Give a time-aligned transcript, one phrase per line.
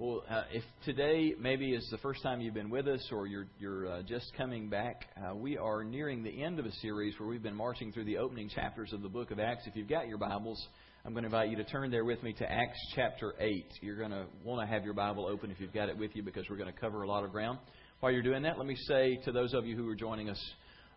[0.00, 3.48] Well, uh, if today maybe is the first time you've been with us or you're,
[3.58, 7.28] you're uh, just coming back, uh, we are nearing the end of a series where
[7.28, 9.66] we've been marching through the opening chapters of the book of Acts.
[9.66, 10.58] If you've got your Bibles,
[11.04, 13.66] I'm going to invite you to turn there with me to Acts chapter 8.
[13.82, 16.22] You're going to want to have your Bible open if you've got it with you
[16.22, 17.58] because we're going to cover a lot of ground.
[18.00, 20.42] While you're doing that, let me say to those of you who are joining us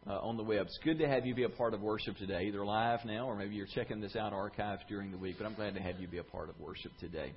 [0.08, 2.46] uh, on the web, it's good to have you be a part of worship today,
[2.48, 5.56] either live now or maybe you're checking this out archived during the week, but I'm
[5.56, 7.34] glad to have you be a part of worship today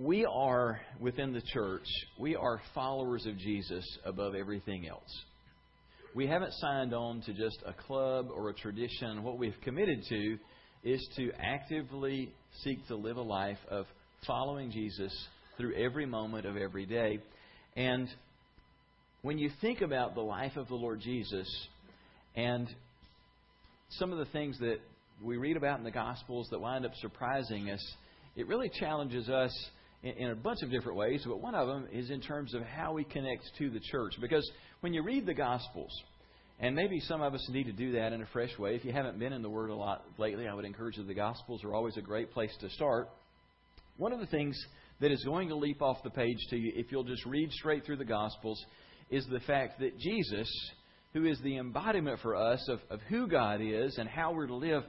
[0.00, 1.86] we are within the church,
[2.18, 5.24] we are followers of Jesus above everything else.
[6.14, 9.22] We haven't signed on to just a club or a tradition.
[9.22, 10.38] What we've committed to
[10.84, 12.32] is to actively
[12.64, 13.84] seek to live a life of
[14.26, 15.14] following Jesus
[15.58, 17.18] through every moment of every day.
[17.76, 18.08] And
[19.20, 21.46] when you think about the life of the Lord Jesus
[22.34, 22.66] and
[23.90, 24.78] some of the things that
[25.22, 27.94] we read about in the Gospels that wind up surprising us,
[28.34, 29.52] it really challenges us
[30.02, 32.62] in, in a bunch of different ways, but one of them is in terms of
[32.62, 34.14] how we connect to the church.
[34.20, 34.48] Because
[34.80, 35.92] when you read the Gospels,
[36.60, 38.74] and maybe some of us need to do that in a fresh way.
[38.74, 41.04] If you haven't been in the Word a lot lately, I would encourage you.
[41.04, 43.08] The Gospels are always a great place to start.
[43.96, 44.62] One of the things
[45.00, 47.86] that is going to leap off the page to you, if you'll just read straight
[47.86, 48.62] through the Gospels,
[49.10, 50.50] is the fact that Jesus,
[51.14, 54.54] who is the embodiment for us of, of who God is and how we're to
[54.54, 54.82] live,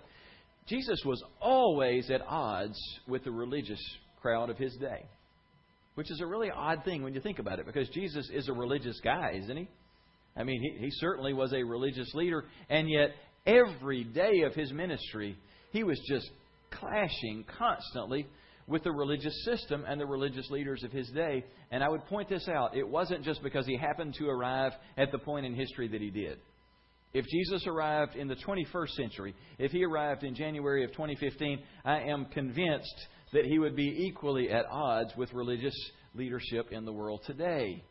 [0.68, 3.82] Jesus was always at odds with the religious
[4.22, 5.06] crowd of his day.
[5.96, 8.54] Which is a really odd thing when you think about it, because Jesus is a
[8.54, 9.68] religious guy, isn't he?
[10.36, 13.12] I mean, he, he certainly was a religious leader, and yet
[13.46, 15.38] every day of his ministry,
[15.72, 16.30] he was just
[16.72, 18.28] clashing constantly
[18.68, 21.44] with the religious system and the religious leaders of his day.
[21.72, 22.76] And I would point this out.
[22.76, 26.10] It wasn't just because he happened to arrive at the point in history that he
[26.10, 26.38] did.
[27.14, 32.02] If Jesus arrived in the 21st century, if he arrived in January of 2015, I
[32.04, 32.96] am convinced
[33.34, 35.76] that he would be equally at odds with religious
[36.16, 37.84] leadership in the world today.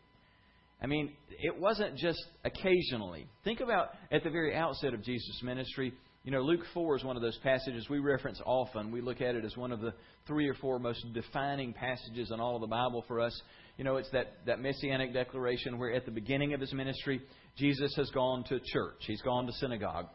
[0.83, 3.27] I mean, it wasn't just occasionally.
[3.45, 5.93] Think about at the very outset of Jesus' ministry.
[6.25, 8.91] You know, Luke 4 is one of those passages we reference often.
[8.91, 9.93] We look at it as one of the
[10.27, 13.39] three or four most defining passages in all of the Bible for us.
[13.77, 17.23] You know, it's that, that messianic declaration where at the beginning of his ministry,
[17.57, 20.07] Jesus has gone to church, he's gone to synagogue.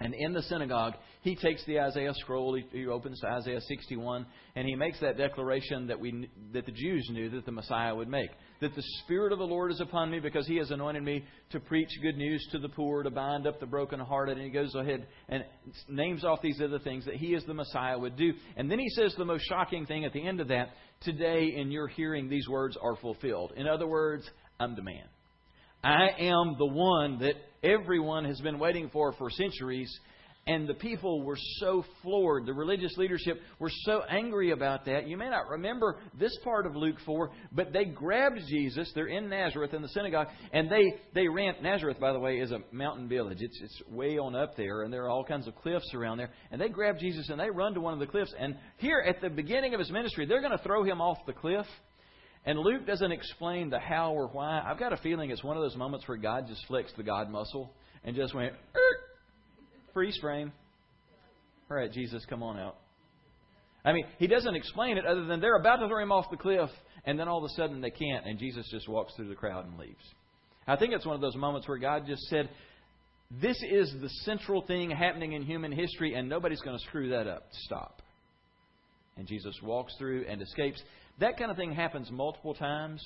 [0.00, 4.26] And in the synagogue, he takes the Isaiah scroll, he, he opens to Isaiah 61,
[4.54, 8.08] and he makes that declaration that, we, that the Jews knew that the Messiah would
[8.08, 8.30] make.
[8.60, 11.58] That the Spirit of the Lord is upon me because he has anointed me to
[11.58, 14.36] preach good news to the poor, to bind up the brokenhearted.
[14.36, 15.44] And he goes ahead and
[15.88, 18.32] names off these other things that he as the Messiah would do.
[18.56, 20.70] And then he says the most shocking thing at the end of that
[21.00, 23.52] today in your hearing, these words are fulfilled.
[23.56, 24.28] In other words,
[24.60, 25.06] I'm the man.
[25.82, 29.92] I am the one that everyone has been waiting for for centuries.
[30.48, 32.46] And the people were so floored.
[32.46, 35.06] The religious leadership were so angry about that.
[35.06, 38.90] You may not remember this part of Luke 4, but they grabbed Jesus.
[38.94, 41.56] They're in Nazareth in the synagogue, and they, they ran.
[41.62, 43.42] Nazareth, by the way, is a mountain village.
[43.42, 46.30] It's, it's way on up there, and there are all kinds of cliffs around there.
[46.50, 48.32] And they grab Jesus and they run to one of the cliffs.
[48.38, 51.34] And here at the beginning of his ministry, they're going to throw him off the
[51.34, 51.66] cliff.
[52.48, 54.62] And Luke doesn't explain the how or why.
[54.64, 57.28] I've got a feeling it's one of those moments where God just flexed the God
[57.28, 57.70] muscle
[58.04, 58.54] and just went,
[59.92, 60.50] freeze frame.
[61.70, 62.76] All right, Jesus, come on out.
[63.84, 66.38] I mean, he doesn't explain it other than they're about to throw him off the
[66.38, 66.70] cliff,
[67.04, 69.66] and then all of a sudden they can't, and Jesus just walks through the crowd
[69.66, 70.02] and leaves.
[70.66, 72.48] I think it's one of those moments where God just said,
[73.42, 77.26] This is the central thing happening in human history, and nobody's going to screw that
[77.26, 77.42] up.
[77.66, 78.00] Stop.
[79.18, 80.80] And Jesus walks through and escapes.
[81.20, 83.04] That kind of thing happens multiple times,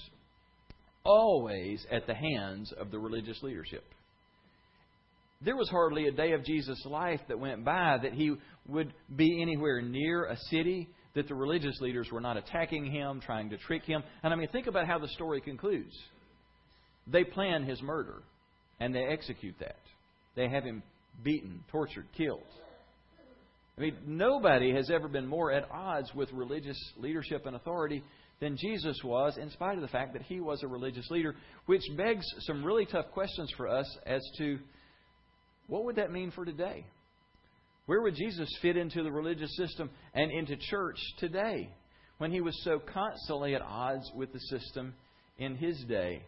[1.04, 3.84] always at the hands of the religious leadership.
[5.44, 8.36] There was hardly a day of Jesus' life that went by that he
[8.68, 13.50] would be anywhere near a city that the religious leaders were not attacking him, trying
[13.50, 14.02] to trick him.
[14.22, 15.94] And I mean, think about how the story concludes.
[17.06, 18.22] They plan his murder,
[18.78, 19.80] and they execute that.
[20.36, 20.82] They have him
[21.24, 22.40] beaten, tortured, killed.
[23.76, 28.02] I mean, nobody has ever been more at odds with religious leadership and authority
[28.40, 31.34] than Jesus was, in spite of the fact that he was a religious leader,
[31.66, 34.58] which begs some really tough questions for us as to
[35.68, 36.84] what would that mean for today?
[37.86, 41.70] Where would Jesus fit into the religious system and into church today
[42.18, 44.94] when he was so constantly at odds with the system
[45.38, 46.22] in his day?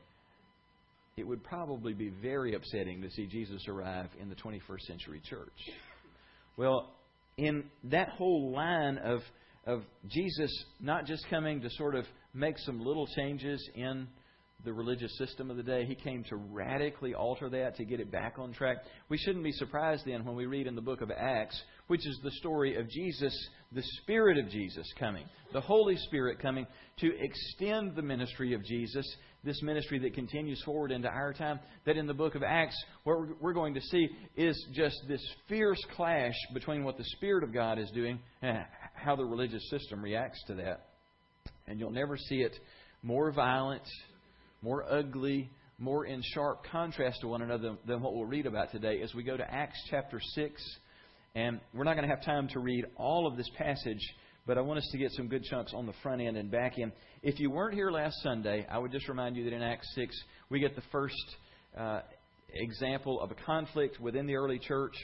[1.16, 5.52] It would probably be very upsetting to see Jesus arrive in the 21st century church.
[6.56, 6.92] Well,
[7.36, 9.20] in that whole line of,
[9.66, 10.50] of Jesus
[10.80, 14.08] not just coming to sort of make some little changes in
[14.64, 18.10] the religious system of the day, he came to radically alter that, to get it
[18.10, 18.78] back on track.
[19.08, 22.18] We shouldn't be surprised then when we read in the book of Acts, which is
[22.22, 26.66] the story of Jesus, the Spirit of Jesus coming, the Holy Spirit coming
[26.98, 29.04] to extend the ministry of Jesus,
[29.42, 31.58] this ministry that continues forward into our time.
[31.84, 35.82] That in the book of Acts, what we're going to see is just this fierce
[35.96, 40.42] clash between what the Spirit of God is doing and how the religious system reacts
[40.46, 40.86] to that.
[41.66, 42.56] And you'll never see it
[43.02, 43.82] more violent,
[44.62, 49.02] more ugly, more in sharp contrast to one another than what we'll read about today
[49.02, 50.78] as we go to Acts chapter 6
[51.34, 54.00] and we're not going to have time to read all of this passage,
[54.46, 56.78] but I want us to get some good chunks on the front end and back
[56.78, 56.92] end.
[57.22, 60.14] If you weren't here last Sunday, I would just remind you that in Acts 6,
[60.50, 61.16] we get the first
[61.76, 62.00] uh,
[62.52, 64.94] example of a conflict within the early church.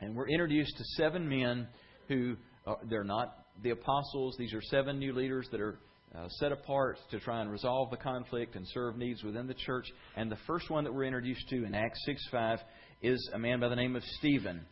[0.00, 1.68] And we're introduced to seven men
[2.08, 2.36] who,
[2.66, 4.36] uh, they're not the apostles.
[4.38, 5.78] These are seven new leaders that are
[6.16, 9.86] uh, set apart to try and resolve the conflict and serve needs within the church.
[10.16, 12.58] And the first one that we're introduced to in Acts 6 5
[13.02, 14.64] is a man by the name of Stephen.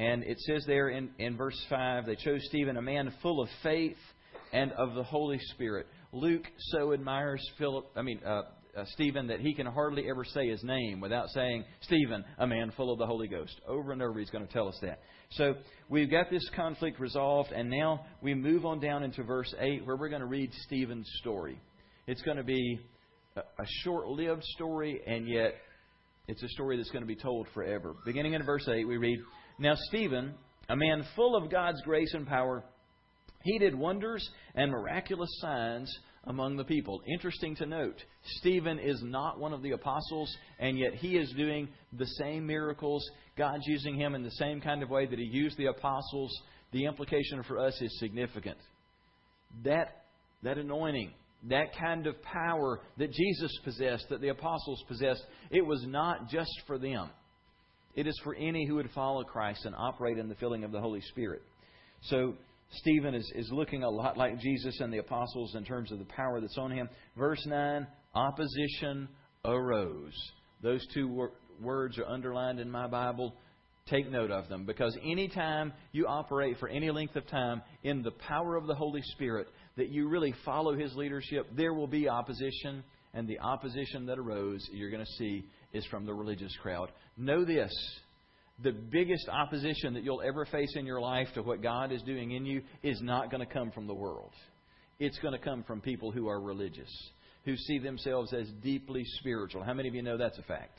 [0.00, 3.50] And it says there in, in verse 5 they chose Stephen, a man full of
[3.62, 3.98] faith
[4.50, 5.86] and of the Holy Spirit.
[6.10, 8.42] Luke so admires Philip, I mean, uh,
[8.74, 12.72] uh, Stephen that he can hardly ever say his name without saying, Stephen, a man
[12.78, 13.60] full of the Holy Ghost.
[13.68, 15.00] Over and over, he's going to tell us that.
[15.32, 15.54] So
[15.90, 19.96] we've got this conflict resolved, and now we move on down into verse 8 where
[19.96, 21.60] we're going to read Stephen's story.
[22.06, 22.80] It's going to be
[23.36, 25.56] a, a short lived story, and yet
[26.26, 27.94] it's a story that's going to be told forever.
[28.06, 29.18] Beginning in verse 8, we read,
[29.60, 30.34] now, Stephen,
[30.68, 32.64] a man full of God's grace and power,
[33.42, 37.02] he did wonders and miraculous signs among the people.
[37.06, 37.96] Interesting to note,
[38.38, 43.06] Stephen is not one of the apostles, and yet he is doing the same miracles.
[43.36, 46.30] God's using him in the same kind of way that he used the apostles.
[46.72, 48.58] The implication for us is significant.
[49.64, 50.04] That,
[50.42, 51.12] that anointing,
[51.48, 56.52] that kind of power that Jesus possessed, that the apostles possessed, it was not just
[56.66, 57.10] for them.
[57.94, 60.80] It is for any who would follow Christ and operate in the filling of the
[60.80, 61.42] Holy Spirit.
[62.02, 62.34] So,
[62.72, 66.04] Stephen is, is looking a lot like Jesus and the apostles in terms of the
[66.04, 66.88] power that's on him.
[67.16, 69.08] Verse 9 opposition
[69.44, 70.14] arose.
[70.62, 73.34] Those two wor- words are underlined in my Bible.
[73.86, 78.12] Take note of them because anytime you operate for any length of time in the
[78.12, 82.84] power of the Holy Spirit, that you really follow His leadership, there will be opposition.
[83.12, 86.90] And the opposition that arose, you're going to see is from the religious crowd.
[87.16, 87.72] Know this
[88.62, 92.32] the biggest opposition that you'll ever face in your life to what God is doing
[92.32, 94.32] in you is not going to come from the world.
[94.98, 96.90] It's going to come from people who are religious,
[97.46, 99.64] who see themselves as deeply spiritual.
[99.64, 100.78] How many of you know that's a fact?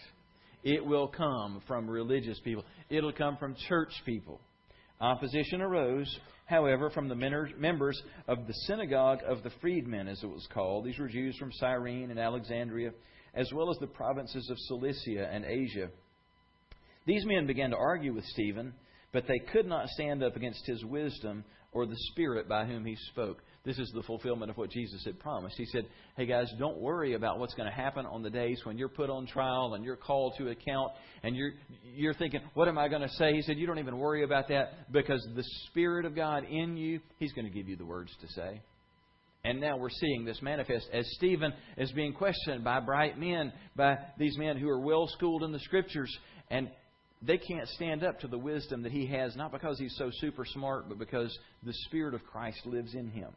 [0.63, 4.39] It will come from religious people, it'll come from church people.
[4.99, 10.47] Opposition arose, however, from the members of the synagogue of the freedmen, as it was
[10.53, 10.85] called.
[10.85, 12.91] These were Jews from Cyrene and Alexandria
[13.33, 15.89] as well as the provinces of Cilicia and Asia.
[17.05, 18.73] These men began to argue with Stephen,
[19.11, 21.43] but they could not stand up against his wisdom
[21.73, 23.41] or the Spirit by whom he spoke.
[23.63, 25.55] This is the fulfillment of what Jesus had promised.
[25.57, 25.85] He said,
[26.17, 29.09] Hey guys, don't worry about what's going to happen on the days when you're put
[29.09, 30.91] on trial and you're called to account
[31.23, 31.51] and you're,
[31.95, 33.33] you're thinking, What am I going to say?
[33.33, 36.99] He said, You don't even worry about that because the Spirit of God in you,
[37.19, 38.61] He's going to give you the words to say.
[39.43, 43.97] And now we're seeing this manifest as Stephen is being questioned by bright men, by
[44.17, 46.15] these men who are well schooled in the scriptures,
[46.51, 46.69] and
[47.23, 50.45] they can't stand up to the wisdom that he has, not because he's so super
[50.45, 53.31] smart, but because the Spirit of Christ lives in him.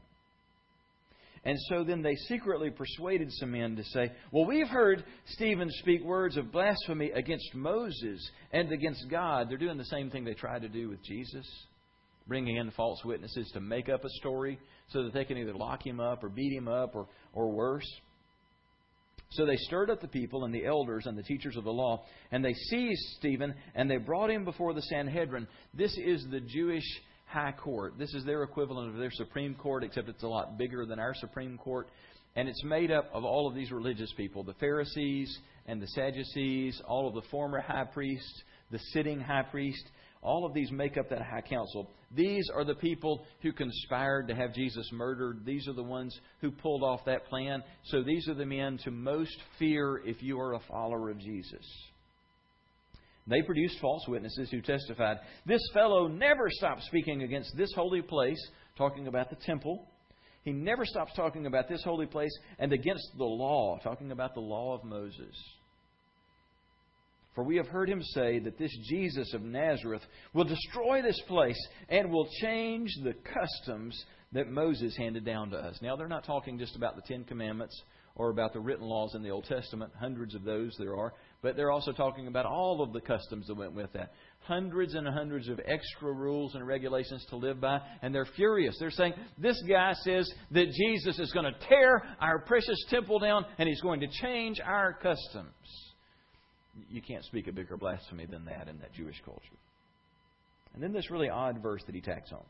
[1.46, 6.02] And so then they secretly persuaded some men to say, Well, we've heard Stephen speak
[6.02, 9.48] words of blasphemy against Moses and against God.
[9.48, 11.46] They're doing the same thing they tried to do with Jesus
[12.26, 15.86] bringing in false witnesses to make up a story so that they can either lock
[15.86, 17.88] him up or beat him up or, or worse.
[19.30, 22.04] So they stirred up the people and the elders and the teachers of the law,
[22.30, 25.48] and they seized Stephen and they brought him before the Sanhedrin.
[25.72, 26.84] This is the Jewish
[27.26, 27.98] high court.
[27.98, 31.14] This is their equivalent of their Supreme Court, except it's a lot bigger than our
[31.14, 31.88] Supreme Court.
[32.36, 35.36] And it's made up of all of these religious people the Pharisees
[35.66, 39.84] and the Sadducees, all of the former high priests, the sitting high priest,
[40.24, 41.90] all of these make up that high council.
[42.10, 45.44] These are the people who conspired to have Jesus murdered.
[45.44, 47.62] These are the ones who pulled off that plan.
[47.84, 51.64] So these are the men to most fear if you are a follower of Jesus.
[53.26, 58.40] They produced false witnesses who testified, This fellow never stops speaking against this holy place,
[58.76, 59.86] talking about the temple.
[60.42, 64.40] He never stops talking about this holy place and against the law, talking about the
[64.40, 65.34] law of Moses.
[67.34, 71.58] For we have heard him say that this Jesus of Nazareth will destroy this place
[71.88, 75.78] and will change the customs that Moses handed down to us.
[75.82, 77.80] Now, they're not talking just about the Ten Commandments
[78.16, 81.12] or about the written laws in the Old Testament, hundreds of those there are,
[81.42, 84.12] but they're also talking about all of the customs that went with that.
[84.40, 88.76] Hundreds and hundreds of extra rules and regulations to live by, and they're furious.
[88.78, 93.44] They're saying, This guy says that Jesus is going to tear our precious temple down
[93.58, 95.93] and he's going to change our customs.
[96.88, 99.58] You can't speak a bigger blasphemy than that in that Jewish culture.
[100.74, 102.44] And then this really odd verse that he tacks on.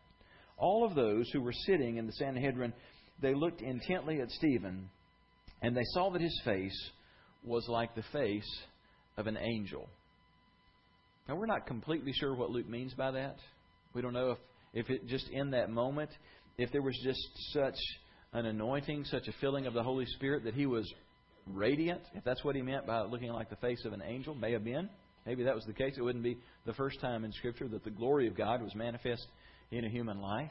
[0.56, 2.72] All of those who were sitting in the Sanhedrin,
[3.20, 4.88] they looked intently at Stephen,
[5.60, 6.90] and they saw that his face
[7.44, 8.62] was like the face
[9.16, 9.88] of an angel.
[11.28, 13.36] Now, we're not completely sure what Luke means by that.
[13.94, 14.38] We don't know if,
[14.72, 16.10] if it just in that moment,
[16.58, 17.20] if there was just
[17.52, 17.76] such
[18.32, 20.90] an anointing, such a filling of the Holy Spirit that he was
[21.52, 24.52] radiant, if that's what he meant by looking like the face of an angel, may
[24.52, 24.88] have been.
[25.26, 25.94] Maybe that was the case.
[25.96, 26.36] It wouldn't be
[26.66, 29.26] the first time in Scripture that the glory of God was manifest
[29.70, 30.50] in a human life.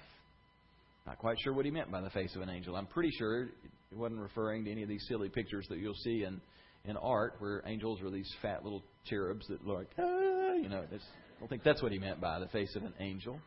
[1.05, 2.75] Not quite sure what he meant by the face of an angel.
[2.75, 3.49] I'm pretty sure
[3.89, 6.41] he wasn't referring to any of these silly pictures that you'll see in,
[6.85, 10.83] in art where angels are these fat little cherubs that look like, ah, you know.
[10.89, 13.39] I don't think that's what he meant by the face of an angel.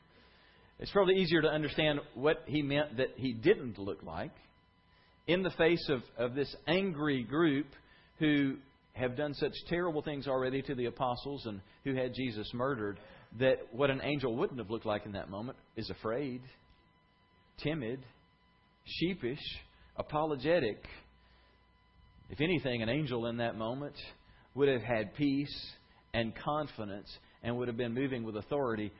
[0.78, 4.32] It's probably easier to understand what he meant that he didn't look like
[5.26, 7.66] in the face of, of this angry group
[8.18, 8.56] who
[8.92, 12.99] have done such terrible things already to the apostles and who had Jesus murdered,
[13.38, 16.40] that what an angel wouldn't have looked like in that moment is afraid,
[17.62, 18.00] timid,
[18.85, 19.42] sheepish,
[19.97, 20.83] apologetic.
[22.30, 23.95] If anything, an angel in that moment
[24.54, 25.54] would have had peace
[26.14, 27.09] and confidence
[27.42, 28.92] and would have been moving with authority.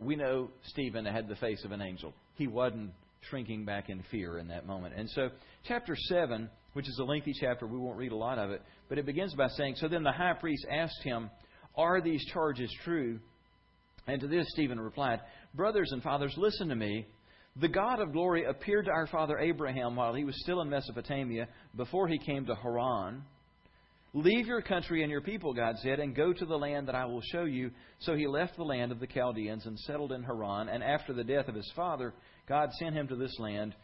[0.00, 2.14] We know Stephen had the face of an angel.
[2.36, 2.92] He wasn't
[3.28, 4.94] shrinking back in fear in that moment.
[4.96, 5.30] And so,
[5.66, 8.98] chapter 7, which is a lengthy chapter, we won't read a lot of it, but
[8.98, 11.30] it begins by saying So then the high priest asked him,
[11.76, 13.18] Are these charges true?
[14.06, 15.20] And to this Stephen replied,
[15.54, 17.06] Brothers and fathers, listen to me.
[17.60, 21.48] The God of glory appeared to our father Abraham while he was still in Mesopotamia,
[21.76, 23.22] before he came to Haran.
[24.14, 27.04] Leave your country and your people, God said, and go to the land that I
[27.04, 27.70] will show you.
[28.00, 30.68] So he left the land of the Chaldeans and settled in Haran.
[30.68, 32.14] And after the death of his father,
[32.48, 33.74] God sent him to this land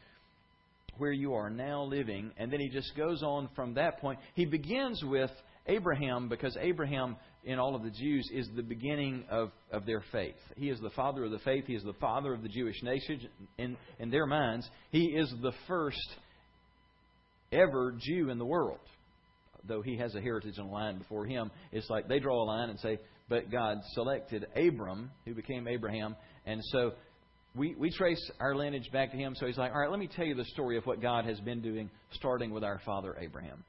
[0.97, 2.31] where you are now living.
[2.39, 4.19] And then he just goes on from that point.
[4.35, 5.31] He begins with
[5.67, 10.37] Abraham because Abraham, in all of the Jews, is the beginning of, of their faith.
[10.57, 11.65] He is the father of the faith.
[11.67, 13.29] He is the father of the Jewish nation.
[13.59, 16.17] In, in their minds, he is the first
[17.53, 18.81] ever Jew in the world.
[19.67, 22.47] Though he has a heritage and a line before him, it's like they draw a
[22.47, 26.17] line and say, but God selected Abram, who became Abraham.
[26.45, 26.93] And so
[27.55, 29.35] we, we trace our lineage back to him.
[29.37, 31.41] So he's like, all right, let me tell you the story of what God has
[31.41, 33.65] been doing, starting with our father Abraham.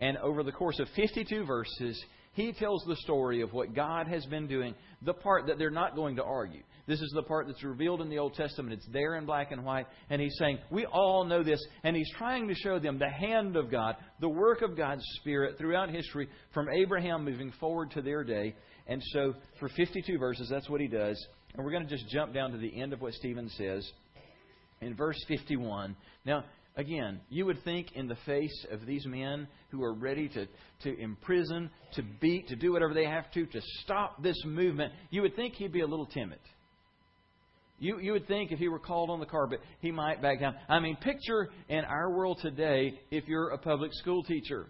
[0.00, 4.24] And over the course of 52 verses, he tells the story of what God has
[4.26, 6.62] been doing, the part that they're not going to argue.
[6.86, 8.72] This is the part that's revealed in the Old Testament.
[8.72, 9.86] It's there in black and white.
[10.10, 11.64] And he's saying, We all know this.
[11.82, 15.58] And he's trying to show them the hand of God, the work of God's Spirit
[15.58, 18.54] throughout history, from Abraham moving forward to their day.
[18.86, 21.24] And so, for 52 verses, that's what he does.
[21.54, 23.88] And we're going to just jump down to the end of what Stephen says
[24.80, 25.96] in verse 51.
[26.24, 26.44] Now,
[26.76, 30.46] again, you would think in the face of these men who are ready to,
[30.82, 35.22] to imprison, to beat, to do whatever they have to, to stop this movement, you
[35.22, 36.38] would think he'd be a little timid.
[37.78, 40.54] You, you would think if he were called on the carpet, he might back down.
[40.68, 44.66] I mean, picture in our world today if you're a public school teacher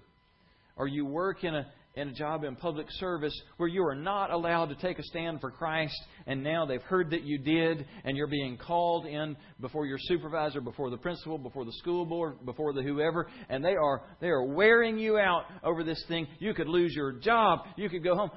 [0.76, 4.30] or you work in a, in a job in public service where you are not
[4.30, 8.16] allowed to take a stand for Christ, and now they've heard that you did, and
[8.16, 12.72] you're being called in before your supervisor, before the principal, before the school board, before
[12.72, 16.26] the whoever, and they are they are wearing you out over this thing.
[16.38, 17.60] You could lose your job.
[17.76, 18.30] You could go home.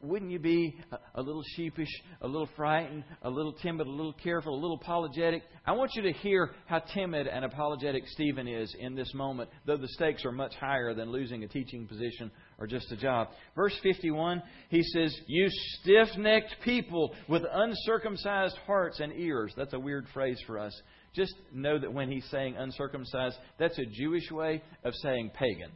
[0.00, 0.76] Wouldn't you be
[1.14, 1.88] a little sheepish,
[2.20, 5.42] a little frightened, a little timid, a little careful, a little apologetic?
[5.66, 9.76] I want you to hear how timid and apologetic Stephen is in this moment, though
[9.76, 13.28] the stakes are much higher than losing a teaching position or just a job.
[13.54, 19.52] Verse 51, he says, You stiff necked people with uncircumcised hearts and ears.
[19.56, 20.78] That's a weird phrase for us.
[21.14, 25.72] Just know that when he's saying uncircumcised, that's a Jewish way of saying pagan.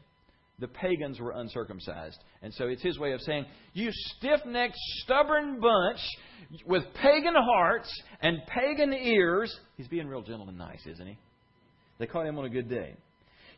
[0.59, 2.19] The pagans were uncircumcised.
[2.43, 3.45] And so it's his way of saying,
[3.75, 6.01] You stiff necked, stubborn bunch
[6.67, 9.55] with pagan hearts and pagan ears.
[9.77, 11.19] He's being real gentle and nice, isn't he?
[11.99, 12.95] They caught him on a good day.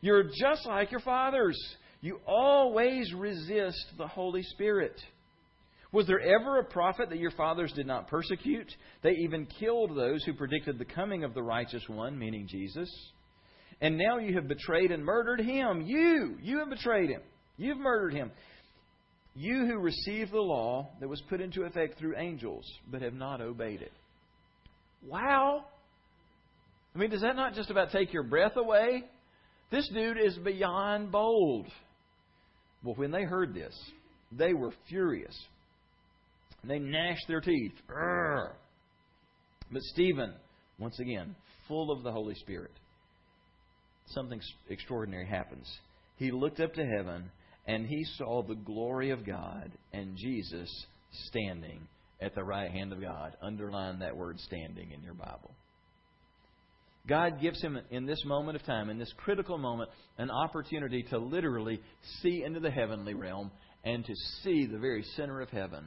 [0.01, 1.57] You're just like your fathers.
[2.01, 4.99] You always resist the Holy Spirit.
[5.91, 8.71] Was there ever a prophet that your fathers did not persecute?
[9.01, 12.89] They even killed those who predicted the coming of the righteous one, meaning Jesus.
[13.81, 15.83] And now you have betrayed and murdered him.
[15.85, 17.21] You, you have betrayed him.
[17.57, 18.31] You've murdered him.
[19.35, 23.41] You who received the law that was put into effect through angels, but have not
[23.41, 23.93] obeyed it.
[25.07, 25.65] Wow!
[26.93, 29.03] I mean, does that not just about take your breath away?
[29.71, 31.67] This dude is beyond bold.
[32.83, 33.73] Well, when they heard this,
[34.31, 35.37] they were furious.
[36.63, 37.73] They gnashed their teeth.
[37.89, 38.53] Urgh.
[39.71, 40.33] But Stephen,
[40.79, 41.35] once again,
[41.67, 42.71] full of the Holy Spirit,
[44.09, 45.67] something extraordinary happens.
[46.17, 47.31] He looked up to heaven
[47.65, 50.69] and he saw the glory of God and Jesus
[51.27, 51.87] standing
[52.21, 53.35] at the right hand of God.
[53.41, 55.51] Underline that word standing in your Bible.
[57.07, 61.17] God gives him, in this moment of time, in this critical moment, an opportunity to
[61.17, 61.81] literally
[62.21, 63.51] see into the heavenly realm
[63.83, 64.13] and to
[64.43, 65.85] see the very center of heaven,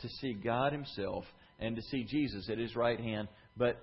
[0.00, 1.24] to see God Himself
[1.58, 3.28] and to see Jesus at His right hand.
[3.56, 3.80] But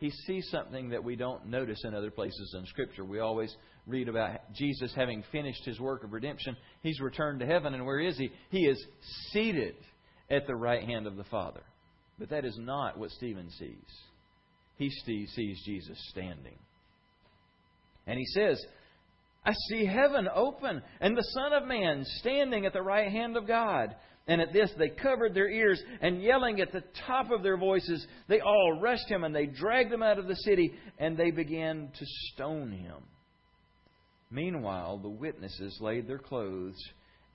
[0.00, 3.04] he sees something that we don't notice in other places in Scripture.
[3.04, 3.54] We always
[3.86, 6.56] read about Jesus having finished His work of redemption.
[6.82, 8.30] He's returned to heaven, and where is He?
[8.48, 8.82] He is
[9.30, 9.74] seated
[10.30, 11.62] at the right hand of the Father.
[12.18, 13.76] But that is not what Stephen sees.
[14.76, 16.58] He sees Jesus standing.
[18.06, 18.58] And he says,
[19.44, 23.46] I see heaven open and the Son of Man standing at the right hand of
[23.46, 23.94] God.
[24.30, 28.06] And at this, they covered their ears and yelling at the top of their voices,
[28.28, 31.90] they all rushed him and they dragged him out of the city and they began
[31.98, 33.02] to stone him.
[34.30, 36.76] Meanwhile, the witnesses laid their clothes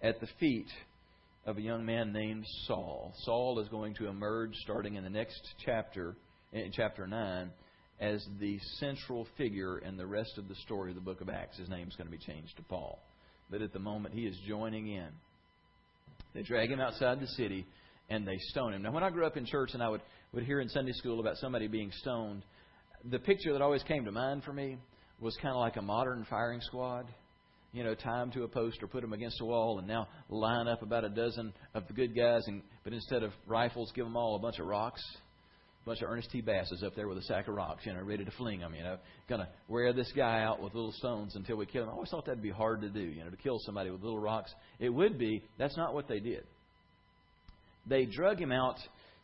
[0.02, 0.70] at the feet
[1.46, 3.14] of a young man named Saul.
[3.26, 6.16] Saul is going to emerge starting in the next chapter,
[6.54, 7.52] in chapter 9,
[8.00, 11.58] as the central figure in the rest of the story of the book of Acts.
[11.58, 13.00] His name is going to be changed to Paul.
[13.52, 15.10] But at the moment, he is joining in.
[16.36, 17.66] They drag him outside the city
[18.10, 18.84] and they stone him.
[18.84, 20.02] Now, when I grew up in church and I would,
[20.34, 22.44] would hear in Sunday school about somebody being stoned,
[23.10, 24.78] the picture that always came to mind for me
[25.20, 27.08] was kind of like a modern firing squad
[27.76, 30.08] you know, tie them to a post or put them against a wall, and now
[30.30, 34.06] line up about a dozen of the good guys, and but instead of rifles, give
[34.06, 35.02] them all a bunch of rocks,
[35.86, 36.42] bunch of Ernest T.
[36.42, 38.74] Basses up there with a sack of rocks, you know, ready to fling them.
[38.76, 38.98] You know,
[39.30, 41.90] gonna wear this guy out with little stones until we kill him.
[41.90, 44.20] I always thought that'd be hard to do, you know, to kill somebody with little
[44.20, 44.54] rocks.
[44.80, 45.44] It would be.
[45.58, 46.44] That's not what they did.
[47.88, 48.78] They drug him out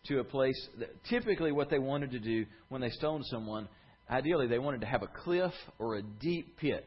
[0.05, 0.67] to a place.
[0.79, 3.67] That, typically, what they wanted to do when they stoned someone,
[4.09, 6.85] ideally, they wanted to have a cliff or a deep pit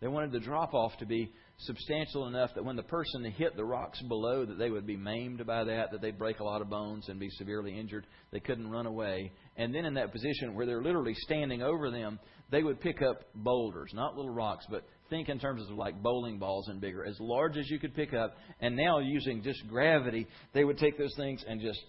[0.00, 3.64] they wanted the drop off to be substantial enough that when the person hit the
[3.64, 6.70] rocks below that they would be maimed by that, that they'd break a lot of
[6.70, 8.06] bones and be severely injured.
[8.30, 9.32] They couldn't run away.
[9.56, 13.22] And then in that position where they're literally standing over them, they would pick up
[13.34, 17.18] boulders, not little rocks, but think in terms of like bowling balls and bigger, as
[17.18, 18.36] large as you could pick up.
[18.60, 21.80] And now using just gravity, they would take those things and just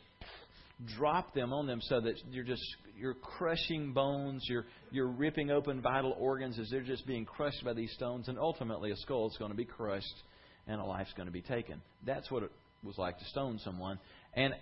[0.97, 2.63] drop them on them so that you're just
[2.99, 7.73] you're crushing bones, you're you're ripping open vital organs as they're just being crushed by
[7.73, 10.23] these stones, and ultimately a skull is going to be crushed
[10.67, 11.81] and a life's going to be taken.
[12.05, 12.51] That's what it
[12.83, 13.99] was like to stone someone.
[14.35, 14.53] And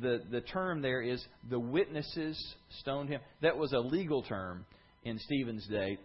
[0.00, 3.20] the the term there is the witnesses stoned him.
[3.42, 4.64] That was a legal term
[5.04, 5.98] in Stephen's day.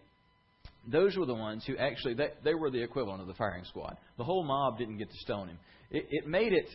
[0.88, 3.98] Those were the ones who actually they, they were the equivalent of the firing squad.
[4.18, 5.60] The whole mob didn't get to stone him.
[5.92, 6.68] It, it made it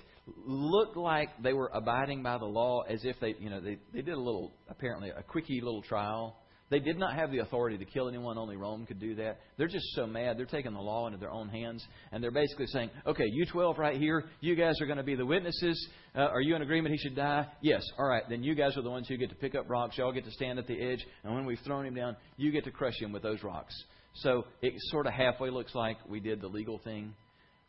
[0.47, 4.03] look like they were abiding by the law as if they, you know, they, they
[4.03, 6.37] did a little, apparently, a quickie little trial.
[6.71, 8.39] They did not have the authority to kill anyone.
[8.39, 9.39] Only Rome could do that.
[9.59, 10.39] They're just so mad.
[10.39, 11.85] They're taking the law into their own hands.
[12.11, 15.15] And they're basically saying, okay, you 12 right here, you guys are going to be
[15.15, 15.89] the witnesses.
[16.17, 17.47] Uh, are you in agreement he should die?
[17.61, 17.83] Yes.
[17.99, 18.23] All right.
[18.29, 19.99] Then you guys are the ones who get to pick up rocks.
[19.99, 21.05] Y'all get to stand at the edge.
[21.23, 23.75] And when we've thrown him down, you get to crush him with those rocks.
[24.15, 27.15] So it sort of halfway looks like we did the legal thing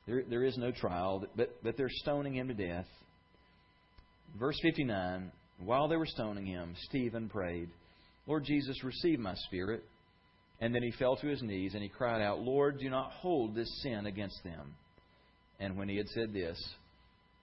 [0.07, 2.85] there, there is no trial, but, but they're stoning him to death.
[4.39, 7.69] Verse 59 While they were stoning him, Stephen prayed,
[8.27, 9.83] Lord Jesus, receive my spirit.
[10.61, 13.55] And then he fell to his knees and he cried out, Lord, do not hold
[13.55, 14.75] this sin against them.
[15.59, 16.57] And when he had said this,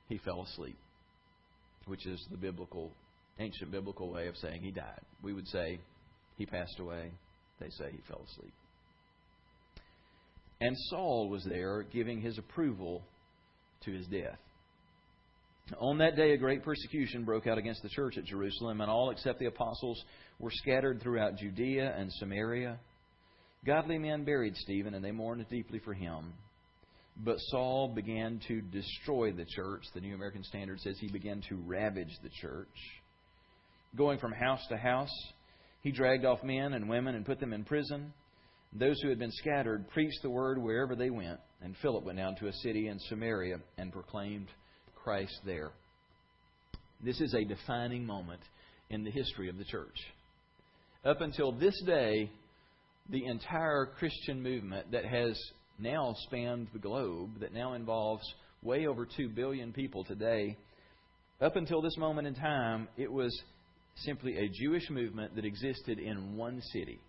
[0.09, 0.77] he fell asleep,
[1.87, 2.91] which is the biblical,
[3.39, 5.01] ancient biblical way of saying he died.
[5.23, 5.79] We would say
[6.37, 7.11] he passed away.
[7.61, 8.53] They say he fell asleep.
[10.61, 13.03] And Saul was there giving his approval
[13.85, 14.39] to his death.
[15.81, 19.11] On that day, a great persecution broke out against the church at Jerusalem, and all
[19.11, 20.03] except the apostles
[20.39, 22.79] were scattered throughout Judea and Samaria.
[23.65, 26.33] Godly men buried Stephen, and they mourned deeply for him.
[27.17, 29.83] But Saul began to destroy the church.
[29.95, 32.69] The New American Standard says he began to ravage the church.
[33.97, 35.13] Going from house to house,
[35.83, 38.13] he dragged off men and women and put them in prison.
[38.73, 42.37] Those who had been scattered preached the word wherever they went, and Philip went down
[42.37, 44.49] to a city in Samaria and proclaimed
[45.03, 45.73] Christ there.
[47.05, 48.41] This is a defining moment
[48.91, 49.97] in the history of the church.
[51.05, 52.31] Up until this day,
[53.11, 55.37] the entire Christian movement that has
[55.79, 58.23] now spanned the globe, that now involves
[58.63, 60.57] way over 2 billion people today,
[61.41, 63.37] up until this moment in time, it was
[63.97, 67.01] simply a Jewish movement that existed in one city,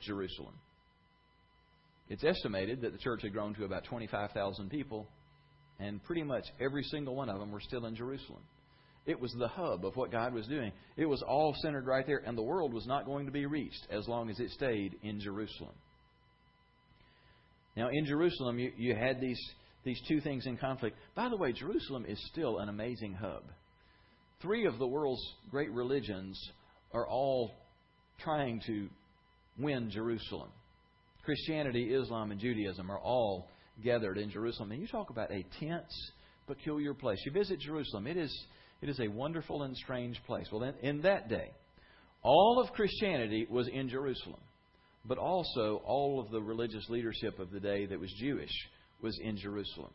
[0.00, 0.54] Jerusalem.
[2.08, 5.06] It's estimated that the church had grown to about 25,000 people,
[5.78, 8.42] and pretty much every single one of them were still in Jerusalem.
[9.06, 10.70] It was the hub of what God was doing.
[10.96, 13.86] It was all centered right there, and the world was not going to be reached
[13.90, 15.74] as long as it stayed in Jerusalem.
[17.74, 19.40] Now, in Jerusalem, you, you had these,
[19.84, 20.96] these two things in conflict.
[21.14, 23.44] By the way, Jerusalem is still an amazing hub.
[24.42, 26.38] Three of the world's great religions
[26.92, 27.52] are all
[28.22, 28.88] trying to
[29.58, 30.50] win Jerusalem.
[31.24, 33.48] Christianity, Islam, and Judaism are all
[33.82, 34.72] gathered in Jerusalem.
[34.72, 36.12] And you talk about a tense,
[36.46, 37.18] peculiar place.
[37.24, 38.46] You visit Jerusalem, it is,
[38.82, 40.46] it is a wonderful and strange place.
[40.50, 41.50] Well, in, in that day,
[42.22, 44.40] all of Christianity was in Jerusalem,
[45.04, 48.52] but also all of the religious leadership of the day that was Jewish
[49.00, 49.92] was in Jerusalem.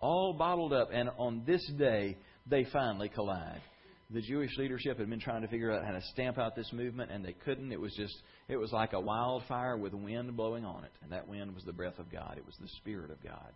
[0.00, 3.62] All bottled up, and on this day, they finally collide.
[4.10, 7.10] The Jewish leadership had been trying to figure out how to stamp out this movement,
[7.10, 7.72] and they couldn't.
[7.72, 8.14] It was just,
[8.48, 10.92] it was like a wildfire with wind blowing on it.
[11.02, 13.52] And that wind was the breath of God, it was the Spirit of God.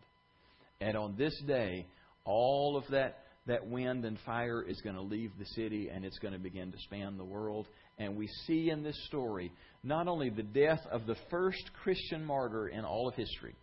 [0.80, 1.86] And on this day,
[2.24, 6.18] all of that, that wind and fire is going to leave the city and it's
[6.18, 7.66] going to begin to span the world.
[7.98, 12.68] And we see in this story not only the death of the first Christian martyr
[12.68, 13.54] in all of history,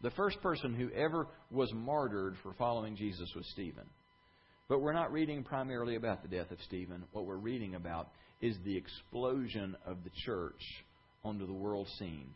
[0.00, 3.84] the first person who ever was martyred for following Jesus was Stephen.
[4.68, 7.04] But we're not reading primarily about the death of Stephen.
[7.12, 8.08] What we're reading about
[8.40, 10.60] is the explosion of the church
[11.22, 12.30] onto the world scene.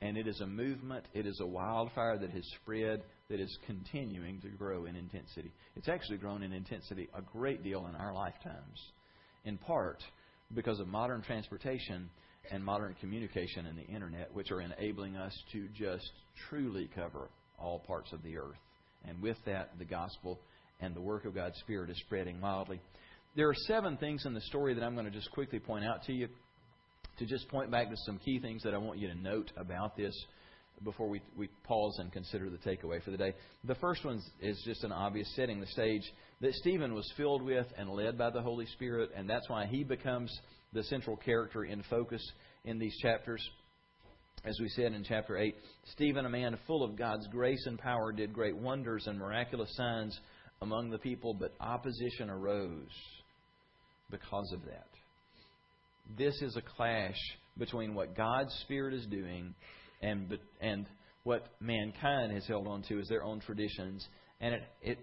[0.00, 4.40] And it is a movement, it is a wildfire that has spread, that is continuing
[4.40, 5.52] to grow in intensity.
[5.76, 8.80] It's actually grown in intensity a great deal in our lifetimes,
[9.44, 10.02] in part
[10.54, 12.08] because of modern transportation
[12.50, 16.10] and modern communication and the internet, which are enabling us to just
[16.48, 18.58] truly cover all parts of the earth.
[19.04, 20.40] And with that, the gospel
[20.82, 22.80] and the work of God's Spirit is spreading wildly.
[23.36, 26.02] There are seven things in the story that I'm going to just quickly point out
[26.04, 26.28] to you
[27.18, 29.96] to just point back to some key things that I want you to note about
[29.96, 30.14] this
[30.82, 33.34] before we, we pause and consider the takeaway for the day.
[33.64, 36.02] The first one is just an obvious setting the stage
[36.40, 39.84] that Stephen was filled with and led by the Holy Spirit, and that's why he
[39.84, 40.36] becomes
[40.72, 42.22] the central character in focus
[42.64, 43.46] in these chapters.
[44.44, 45.54] As we said in chapter 8,
[45.92, 50.18] Stephen, a man full of God's grace and power, did great wonders and miraculous signs
[50.62, 52.88] among the people, but opposition arose
[54.10, 54.86] because of that.
[56.16, 57.18] This is a clash
[57.58, 59.54] between what God's Spirit is doing
[60.00, 60.86] and, and
[61.24, 64.06] what mankind has held on to as their own traditions.
[64.40, 64.98] And it, it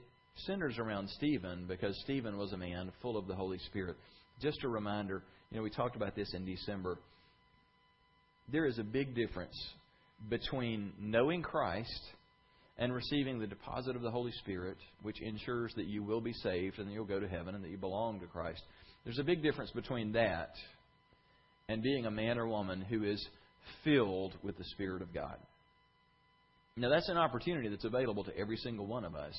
[0.45, 3.97] centers around Stephen because Stephen was a man full of the Holy Spirit.
[4.41, 6.97] Just a reminder, you know, we talked about this in December.
[8.51, 9.55] There is a big difference
[10.29, 12.01] between knowing Christ
[12.79, 16.79] and receiving the deposit of the Holy Spirit, which ensures that you will be saved
[16.79, 18.63] and you'll go to heaven and that you belong to Christ.
[19.03, 20.53] There's a big difference between that
[21.67, 23.23] and being a man or woman who is
[23.83, 25.35] filled with the Spirit of God.
[26.77, 29.35] Now, that's an opportunity that's available to every single one of us,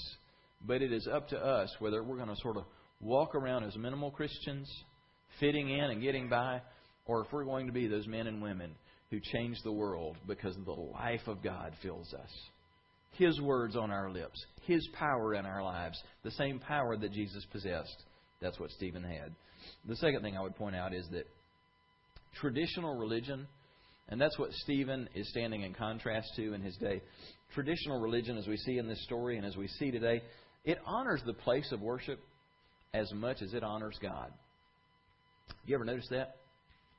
[0.67, 2.65] but it is up to us whether we're going to sort of
[3.01, 4.71] walk around as minimal Christians,
[5.41, 6.61] fitting in and getting by,
[7.07, 8.73] or if we're going to be those men and women
[9.11, 12.31] who change the world because the life of God fills us.
[13.13, 17.45] His words on our lips, His power in our lives, the same power that Jesus
[17.53, 18.05] possessed.
[18.41, 19.35] That's what Stephen had.
[19.87, 21.27] The second thing I would point out is that
[22.41, 23.47] traditional religion,
[24.09, 27.03] and that's what Stephen is standing in contrast to in his day.
[27.55, 30.23] Traditional religion, as we see in this story and as we see today,
[30.65, 32.21] it honors the place of worship
[32.95, 34.33] as much as it honors God.
[35.65, 36.37] You ever notice that?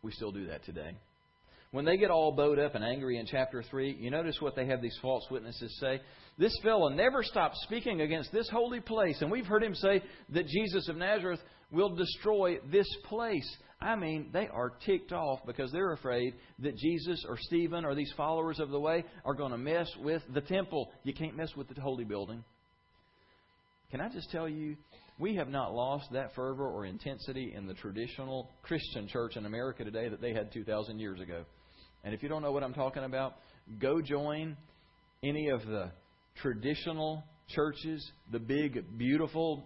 [0.04, 0.96] We still do that today.
[1.72, 4.66] When they get all bowed up and angry in chapter 3, you notice what they
[4.68, 6.02] have these false witnesses say?
[6.38, 9.22] This fellow never stops speaking against this holy place.
[9.22, 11.40] And we've heard him say that Jesus of Nazareth
[11.72, 13.58] will destroy this place.
[13.80, 18.14] I mean, they are ticked off because they're afraid that Jesus or Stephen or these
[18.18, 20.92] followers of the way are going to mess with the temple.
[21.04, 22.44] You can't mess with the holy building.
[23.92, 24.76] Can I just tell you,
[25.20, 29.86] we have not lost that fervor or intensity in the traditional Christian church in America
[29.86, 31.46] today that they had 2,000 years ago.
[32.04, 33.36] And if you don't know what I'm talking about,
[33.80, 34.58] go join
[35.24, 35.92] any of the
[36.42, 39.66] traditional churches, the big, beautiful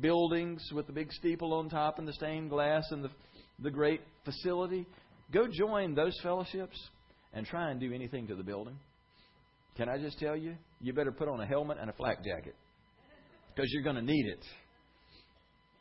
[0.00, 3.10] buildings with the big steeple on top and the stained glass and the,
[3.60, 4.86] the great facility.
[5.32, 6.76] Go join those fellowships
[7.32, 8.78] and try and do anything to the building.
[9.76, 10.54] Can I just tell you?
[10.80, 12.54] You better put on a helmet and a flak jacket
[13.54, 14.44] because you're going to need it.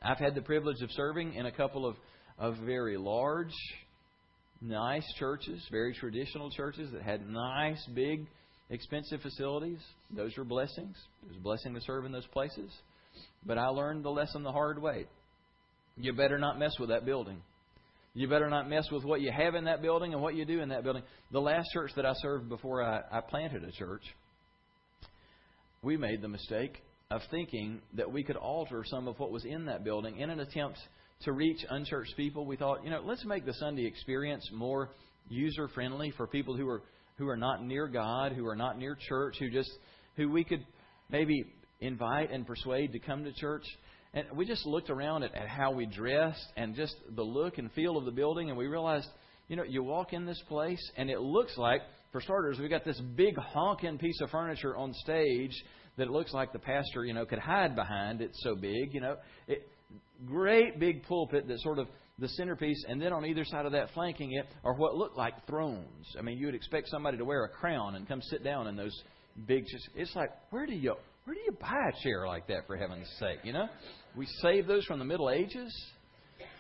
[0.02, 1.96] I've had the privilege of serving in a couple of,
[2.38, 3.54] of very large
[4.64, 8.26] nice churches, very traditional churches that had nice, big,
[8.70, 9.80] expensive facilities.
[10.16, 10.96] Those were blessings.
[11.24, 12.72] It was a blessing to serve in those places.
[13.46, 15.06] But I learned the lesson the hard way.
[15.98, 17.42] you better not mess with that building.
[18.16, 20.62] You better not mess with what you have in that building and what you do
[20.62, 21.04] in that building.
[21.32, 24.04] The last church that I served before I, I planted a church,
[25.82, 29.66] we made the mistake of thinking that we could alter some of what was in
[29.66, 30.78] that building in an attempt
[31.22, 32.46] to reach unchurched people.
[32.46, 34.90] We thought, you know, let's make the Sunday experience more
[35.30, 36.82] user friendly for people who are
[37.18, 39.72] who are not near God, who are not near church, who just
[40.18, 40.66] who we could
[41.10, 41.46] maybe
[41.80, 43.64] invite and persuade to come to church.
[44.14, 47.72] And we just looked around at, at how we dressed and just the look and
[47.72, 49.08] feel of the building, and we realized,
[49.48, 52.86] you know, you walk in this place, and it looks like, for starters, we got
[52.86, 55.52] this big honking piece of furniture on stage
[55.98, 58.22] that it looks like the pastor, you know, could hide behind.
[58.22, 59.16] It's so big, you know.
[59.48, 59.68] It,
[60.26, 61.88] great big pulpit that sort of
[62.20, 65.48] the centerpiece, and then on either side of that, flanking it, are what look like
[65.48, 66.06] thrones.
[66.18, 68.76] I mean, you would expect somebody to wear a crown and come sit down in
[68.76, 68.96] those
[69.48, 69.66] big.
[69.96, 73.08] It's like, where do you where do you buy a chair like that, for heaven's
[73.20, 73.40] sake?
[73.44, 73.68] You know,
[74.16, 75.74] we saved those from the Middle Ages,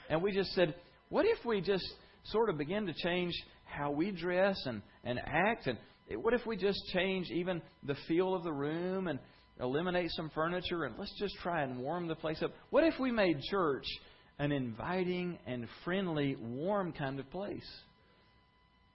[0.09, 0.73] and we just said,
[1.09, 1.85] what if we just
[2.25, 3.33] sort of begin to change
[3.65, 5.77] how we dress and and act, and
[6.23, 9.19] what if we just change even the feel of the room and
[9.63, 12.51] eliminate some furniture and let's just try and warm the place up?
[12.69, 13.85] What if we made church
[14.37, 17.67] an inviting and friendly, warm kind of place?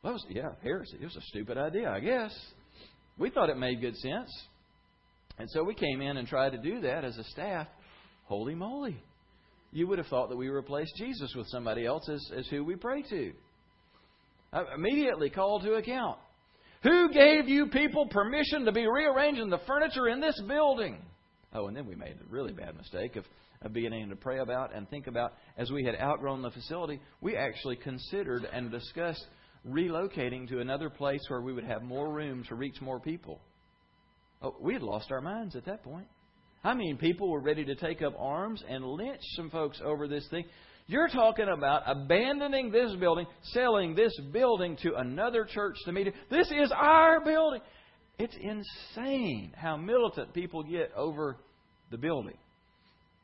[0.02, 0.98] Well, was, yeah, heresy.
[1.00, 2.32] It was a stupid idea, I guess.
[3.18, 4.30] We thought it made good sense.
[5.38, 7.66] And so we came in and tried to do that as a staff.
[8.26, 9.02] Holy moly.
[9.72, 12.76] You would have thought that we replaced Jesus with somebody else as, as who we
[12.76, 13.32] pray to.
[14.52, 16.18] I immediately called to account.
[16.82, 20.98] Who gave you people permission to be rearranging the furniture in this building?
[21.52, 23.24] Oh, and then we made a really bad mistake of,
[23.62, 27.36] of beginning to pray about and think about as we had outgrown the facility, we
[27.36, 29.26] actually considered and discussed
[29.66, 33.40] relocating to another place where we would have more room to reach more people.
[34.40, 36.06] Oh, we had lost our minds at that point.
[36.62, 40.26] I mean, people were ready to take up arms and lynch some folks over this
[40.28, 40.44] thing.
[40.88, 46.14] You're talking about abandoning this building, selling this building to another church to meet.
[46.30, 47.60] This is our building.
[48.18, 51.36] It's insane how militant people get over
[51.90, 52.38] the building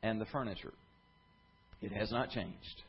[0.03, 0.75] and the furniture.
[1.81, 2.83] It has not changed.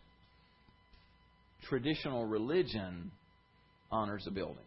[1.69, 3.11] Traditional religion
[3.91, 4.65] honors a building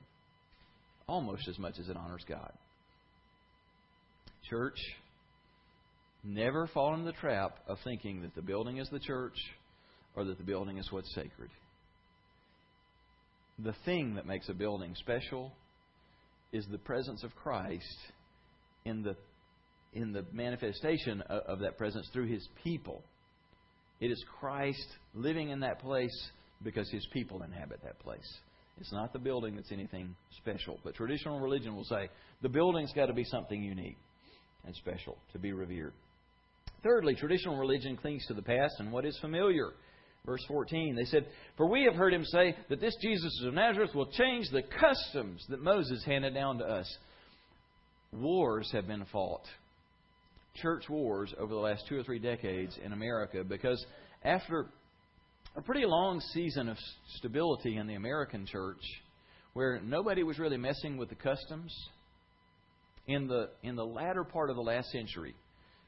[1.07, 2.53] almost as much as it honors God.
[4.49, 4.79] Church,
[6.23, 9.37] never fall in the trap of thinking that the building is the church
[10.17, 11.51] or that the building is what's sacred.
[13.59, 15.53] The thing that makes a building special
[16.53, 17.99] is the presence of Christ
[18.85, 19.17] in the
[19.95, 23.03] in the manifestation of, of that presence through his people.
[24.01, 26.31] It is Christ living in that place
[26.63, 28.39] because his people inhabit that place.
[28.81, 30.79] It's not the building that's anything special.
[30.85, 32.09] But traditional religion will say
[32.43, 33.97] the building's got to be something unique
[34.65, 35.95] and special to be revered.
[36.83, 39.71] Thirdly, traditional religion clings to the past and what is familiar.
[40.29, 41.25] Verse 14, they said,
[41.57, 45.43] For we have heard him say that this Jesus of Nazareth will change the customs
[45.49, 46.99] that Moses handed down to us.
[48.13, 49.47] Wars have been fought,
[50.57, 53.83] church wars, over the last two or three decades in America because
[54.23, 54.67] after
[55.57, 56.77] a pretty long season of
[57.17, 58.83] stability in the American church
[59.55, 61.75] where nobody was really messing with the customs,
[63.07, 65.35] in the, in the latter part of the last century,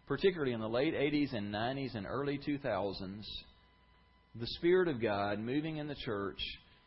[0.06, 3.22] particularly in the late 80s and 90s and early 2000s,
[4.34, 6.40] the Spirit of God moving in the church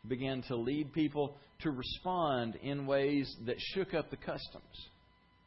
[0.08, 4.88] began to lead people to respond in ways that shook up the customs.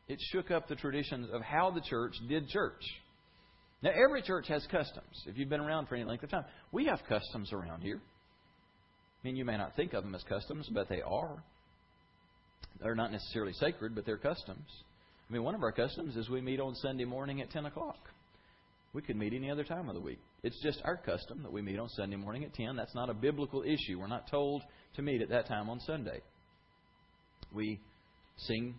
[0.07, 2.81] It shook up the traditions of how the church did church.
[3.83, 5.23] Now, every church has customs.
[5.27, 7.99] If you've been around for any length of time, we have customs around here.
[7.99, 11.43] I mean, you may not think of them as customs, but they are.
[12.81, 14.67] They're not necessarily sacred, but they're customs.
[15.29, 17.97] I mean, one of our customs is we meet on Sunday morning at 10 o'clock.
[18.93, 20.19] We could meet any other time of the week.
[20.43, 22.75] It's just our custom that we meet on Sunday morning at 10.
[22.75, 23.99] That's not a biblical issue.
[23.99, 24.63] We're not told
[24.95, 26.21] to meet at that time on Sunday.
[27.53, 27.79] We
[28.37, 28.75] sing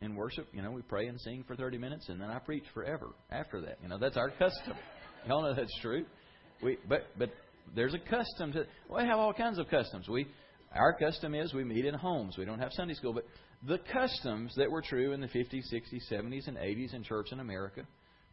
[0.00, 0.46] and worship.
[0.52, 3.60] You know, we pray and sing for 30 minutes, and then I preach forever after
[3.62, 3.78] that.
[3.82, 4.74] You know, that's our custom.
[5.28, 6.04] Y'all know that's true.
[6.62, 7.30] We, but but
[7.74, 8.66] there's a custom to.
[8.88, 10.08] We have all kinds of customs.
[10.08, 10.26] We
[10.74, 12.36] our custom is we meet in homes.
[12.38, 13.24] We don't have Sunday school, but
[13.66, 17.40] the customs that were true in the 50s, 60s, 70s, and 80s in church in
[17.40, 17.82] America,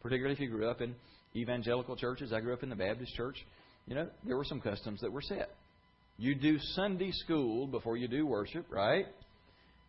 [0.04, 0.94] particularly if you grew up in
[1.34, 2.30] evangelical churches.
[2.32, 3.36] I grew up in the Baptist church.
[3.86, 5.48] You know, there were some customs that were set.
[6.18, 9.06] You do Sunday school before you do worship, right?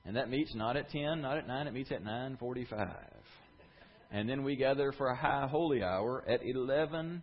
[0.05, 2.95] And that meets not at 10, not at 9, it meets at 9:45.
[4.09, 7.21] And then we gather for a high holy hour at 11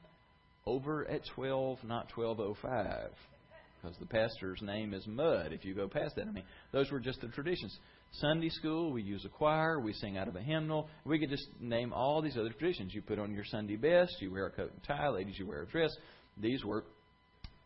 [0.67, 3.09] over at 12, not 12:05
[3.83, 5.53] because the pastor's name is Mud.
[5.53, 7.77] If you go past that, I mean, those were just the traditions.
[8.21, 10.89] Sunday school, we use a choir, we sing out of a hymnal.
[11.05, 12.93] We could just name all these other traditions.
[12.95, 15.63] You put on your Sunday best, you wear a coat and tie, ladies, you wear
[15.63, 15.91] a dress.
[16.37, 16.85] These were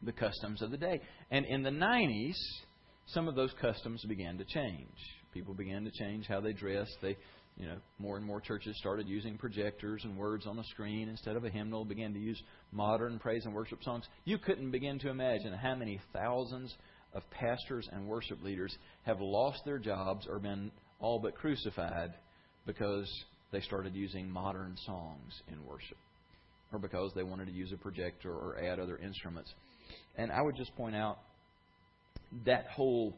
[0.03, 1.01] the customs of the day.
[1.31, 2.37] And in the 90s,
[3.07, 4.97] some of those customs began to change.
[5.35, 6.97] People began to change how they dressed.
[7.03, 7.17] They,
[7.57, 11.37] you know, more and more churches started using projectors and words on a screen instead
[11.37, 14.05] of a hymnal, began to use modern praise and worship songs.
[14.25, 16.75] You couldn't begin to imagine how many thousands
[17.14, 22.12] of pastors and worship leaders have lost their jobs or been all but crucified
[22.66, 23.11] because
[23.53, 25.97] they started using modern songs in worship
[26.73, 29.53] or because they wanted to use a projector or add other instruments.
[30.16, 31.19] And I would just point out
[32.45, 33.16] that whole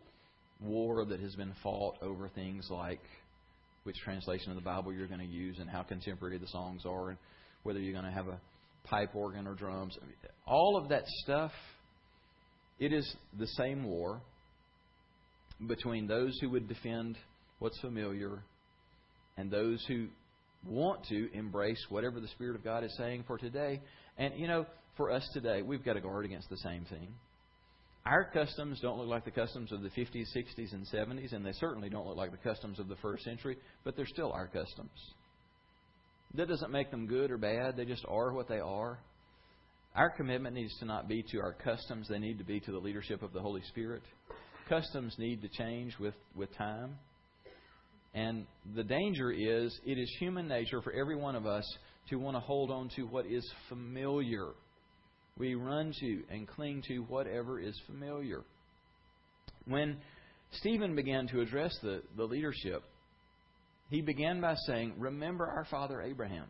[0.60, 3.00] war that has been fought over things like
[3.84, 7.10] which translation of the Bible you're going to use and how contemporary the songs are
[7.10, 7.18] and
[7.62, 8.38] whether you're going to have a
[8.84, 9.96] pipe organ or drums.
[10.46, 11.52] All of that stuff,
[12.78, 14.20] it is the same war
[15.66, 17.16] between those who would defend
[17.58, 18.42] what's familiar
[19.36, 20.06] and those who
[20.66, 23.80] want to embrace whatever the Spirit of God is saying for today.
[24.16, 27.08] And, you know, for us today, we've got to guard against the same thing.
[28.06, 31.52] Our customs don't look like the customs of the 50s, 60s, and 70s, and they
[31.52, 34.90] certainly don't look like the customs of the first century, but they're still our customs.
[36.34, 38.98] That doesn't make them good or bad, they just are what they are.
[39.94, 42.78] Our commitment needs to not be to our customs, they need to be to the
[42.78, 44.02] leadership of the Holy Spirit.
[44.68, 46.98] Customs need to change with, with time.
[48.14, 51.64] And the danger is it is human nature for every one of us
[52.10, 54.48] to want to hold on to what is familiar
[55.38, 58.42] we run to and cling to whatever is familiar.
[59.66, 59.98] When
[60.52, 62.82] Stephen began to address the, the leadership,
[63.90, 66.46] he began by saying, Remember our father Abraham.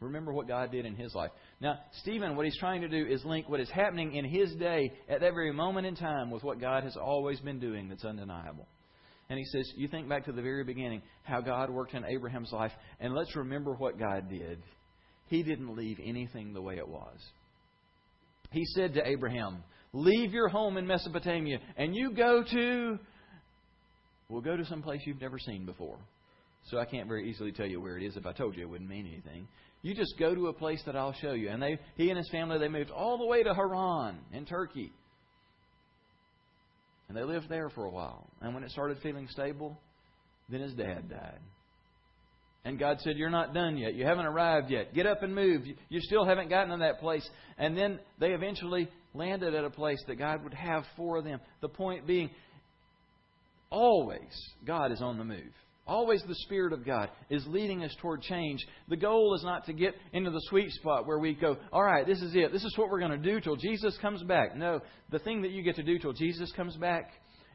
[0.00, 1.30] Remember what God did in his life.
[1.60, 4.92] Now, Stephen, what he's trying to do is link what is happening in his day
[5.08, 8.66] at that very moment in time with what God has always been doing that's undeniable.
[9.28, 12.52] And he says, You think back to the very beginning, how God worked in Abraham's
[12.52, 14.62] life, and let's remember what God did.
[15.26, 17.18] He didn't leave anything the way it was
[18.50, 22.98] he said to Abraham, Leave your home in Mesopotamia and you go to,
[24.28, 25.98] well, go to some place you've never seen before.
[26.70, 28.16] So I can't very easily tell you where it is.
[28.16, 29.48] If I told you, it wouldn't mean anything.
[29.88, 31.48] You just go to a place that I'll show you.
[31.48, 34.92] And they, he and his family, they moved all the way to Haran in Turkey.
[37.08, 38.28] And they lived there for a while.
[38.42, 39.80] And when it started feeling stable,
[40.50, 41.38] then his dad died.
[42.66, 43.94] And God said, You're not done yet.
[43.94, 44.92] You haven't arrived yet.
[44.92, 45.62] Get up and move.
[45.88, 47.26] You still haven't gotten to that place.
[47.56, 51.40] And then they eventually landed at a place that God would have for them.
[51.62, 52.28] The point being,
[53.70, 55.54] always God is on the move.
[55.88, 58.64] Always the Spirit of God is leading us toward change.
[58.88, 62.06] The goal is not to get into the sweet spot where we go, all right,
[62.06, 62.52] this is it.
[62.52, 64.54] This is what we're going to do till Jesus comes back.
[64.54, 67.10] No, the thing that you get to do till Jesus comes back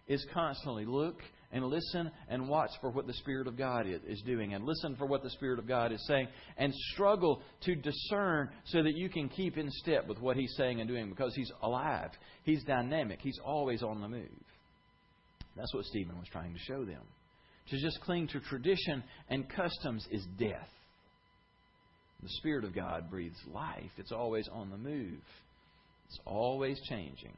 [0.08, 4.56] is constantly look and listen and watch for what the Spirit of God is doing
[4.56, 8.82] and listen for what the Spirit of God is saying and struggle to discern so
[8.82, 12.10] that you can keep in step with what He's saying and doing because He's alive.
[12.42, 13.20] He's dynamic.
[13.22, 14.28] He's always on the move.
[15.56, 17.04] That's what Stephen was trying to show them.
[17.70, 20.70] To just cling to tradition and customs is death.
[22.22, 23.92] The Spirit of God breathes life.
[23.98, 25.20] It's always on the move.
[26.08, 27.36] It's always changing.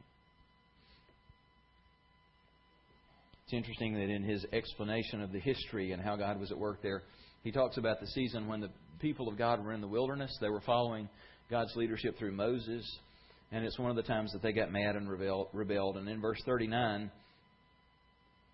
[3.43, 6.81] It's interesting that in his explanation of the history and how God was at work
[6.81, 7.03] there,
[7.43, 10.35] he talks about the season when the people of God were in the wilderness.
[10.41, 11.07] They were following
[11.49, 12.83] God's leadership through Moses.
[13.51, 15.97] And it's one of the times that they got mad and rebelled.
[15.97, 17.11] And in verse 39,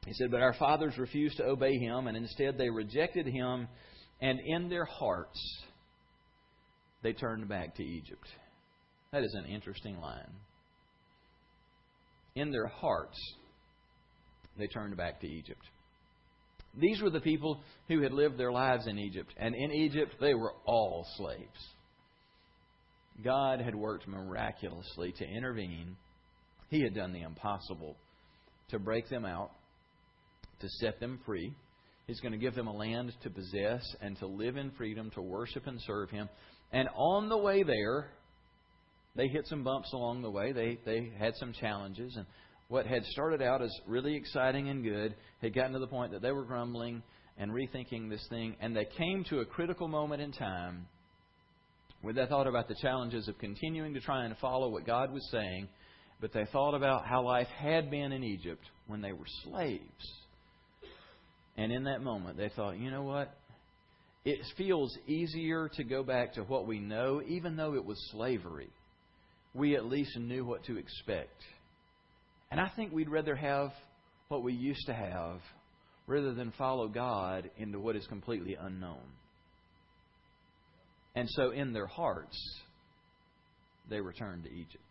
[0.05, 3.67] he said, But our fathers refused to obey him, and instead they rejected him,
[4.19, 5.39] and in their hearts
[7.03, 8.27] they turned back to Egypt.
[9.11, 10.29] That is an interesting line.
[12.35, 13.17] In their hearts
[14.57, 15.63] they turned back to Egypt.
[16.77, 19.33] These were the people who had lived their lives in Egypt.
[19.37, 21.67] And in Egypt, they were all slaves.
[23.23, 25.97] God had worked miraculously to intervene.
[26.69, 27.97] He had done the impossible
[28.69, 29.51] to break them out,
[30.61, 31.53] to set them free.
[32.07, 35.21] He's going to give them a land to possess and to live in freedom, to
[35.21, 36.29] worship and serve Him.
[36.71, 38.11] And on the way there,
[39.15, 40.51] they hit some bumps along the way.
[40.51, 42.15] They, they had some challenges.
[42.15, 42.25] And
[42.69, 46.21] what had started out as really exciting and good had gotten to the point that
[46.21, 47.03] they were grumbling
[47.37, 50.87] and rethinking this thing, and they came to a critical moment in time
[52.01, 55.27] where they thought about the challenges of continuing to try and follow what God was
[55.31, 55.67] saying,
[56.19, 60.20] but they thought about how life had been in Egypt when they were slaves.
[61.57, 63.35] And in that moment, they thought, you know what?
[64.23, 68.69] It feels easier to go back to what we know, even though it was slavery.
[69.53, 71.41] We at least knew what to expect.
[72.51, 73.71] And I think we'd rather have
[74.27, 75.39] what we used to have
[76.07, 79.01] rather than follow God into what is completely unknown.
[81.15, 82.37] And so in their hearts,
[83.89, 84.90] they returned to Egypt.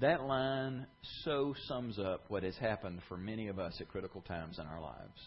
[0.00, 0.86] That line
[1.24, 4.80] so sums up what has happened for many of us at critical times in our
[4.80, 5.20] lives.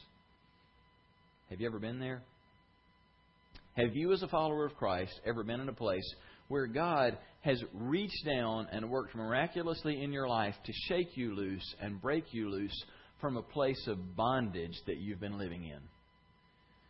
[1.49, 2.24] Have you ever been there?
[3.76, 6.16] Have you, as a follower of Christ, ever been in a place
[6.47, 11.76] where God has reached down and worked miraculously in your life to shake you loose
[11.80, 12.84] and break you loose
[13.22, 15.80] from a place of bondage that you've been living in?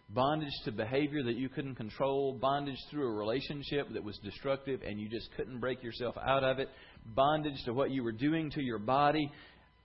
[0.09, 4.99] Bondage to behavior that you couldn't control, bondage through a relationship that was destructive and
[4.99, 6.69] you just couldn't break yourself out of it,
[7.05, 9.31] bondage to what you were doing to your body.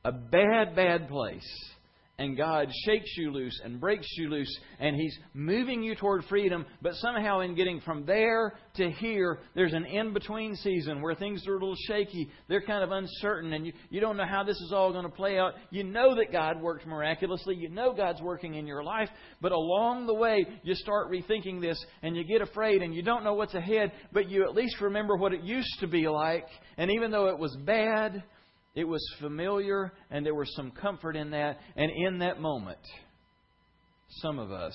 [0.04, 1.46] A bad, bad place
[2.20, 6.66] and God shakes you loose and breaks you loose, and He's moving you toward freedom,
[6.82, 11.46] but somehow in getting from there to here, there's an in between season where things
[11.48, 12.28] are a little shaky.
[12.46, 15.10] They're kind of uncertain, and you, you don't know how this is all going to
[15.10, 15.54] play out.
[15.70, 19.08] You know that God worked miraculously, you know God's working in your life,
[19.40, 23.24] but along the way, you start rethinking this, and you get afraid, and you don't
[23.24, 26.44] know what's ahead, but you at least remember what it used to be like,
[26.76, 28.22] and even though it was bad,
[28.74, 31.58] it was familiar, and there was some comfort in that.
[31.76, 32.78] And in that moment,
[34.22, 34.74] some of us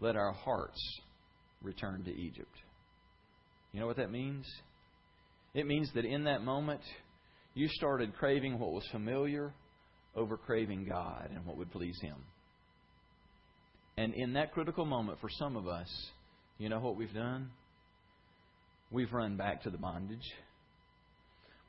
[0.00, 0.80] let our hearts
[1.62, 2.54] return to Egypt.
[3.72, 4.46] You know what that means?
[5.54, 6.80] It means that in that moment,
[7.54, 9.52] you started craving what was familiar
[10.14, 12.16] over craving God and what would please Him.
[13.96, 15.88] And in that critical moment, for some of us,
[16.58, 17.50] you know what we've done?
[18.90, 20.24] We've run back to the bondage.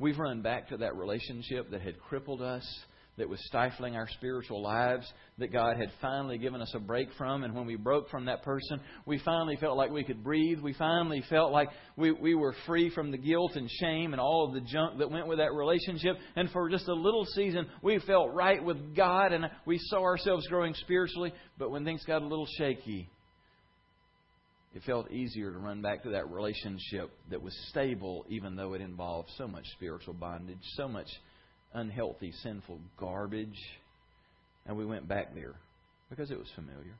[0.03, 2.67] We've run back to that relationship that had crippled us,
[3.15, 7.45] that was stifling our spiritual lives, that God had finally given us a break from.
[7.45, 10.59] And when we broke from that person, we finally felt like we could breathe.
[10.59, 14.45] We finally felt like we, we were free from the guilt and shame and all
[14.45, 16.17] of the junk that went with that relationship.
[16.35, 20.45] And for just a little season, we felt right with God and we saw ourselves
[20.47, 21.31] growing spiritually.
[21.57, 23.09] But when things got a little shaky,
[24.73, 28.81] it felt easier to run back to that relationship that was stable, even though it
[28.81, 31.07] involved so much spiritual bondage, so much
[31.73, 33.59] unhealthy, sinful garbage.
[34.65, 35.55] And we went back there
[36.09, 36.95] because it was familiar.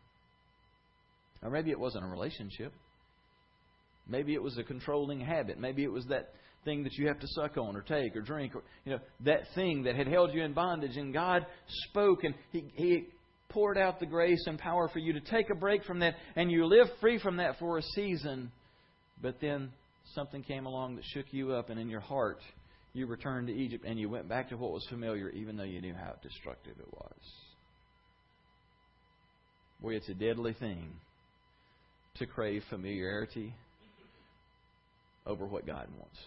[1.42, 2.74] Or maybe it wasn't a relationship.
[4.08, 5.60] Maybe it was a controlling habit.
[5.60, 6.34] Maybe it was that
[6.66, 9.42] thing that you have to suck on or take or drink or you know that
[9.54, 11.46] thing that had held you in bondage and God
[11.90, 13.08] spoke and he he
[13.54, 16.52] poured out the grace and power for you to take a break from that, and
[16.52, 18.52] you live free from that for a season.
[19.22, 19.72] But then
[20.16, 22.40] something came along that shook you up, and in your heart,
[22.94, 25.82] you returned to Egypt and you went back to what was familiar, even though you
[25.82, 27.20] knew how destructive it was.
[29.82, 30.92] Boy, it's a deadly thing
[32.16, 33.54] to crave familiarity
[35.26, 36.18] over what God wants.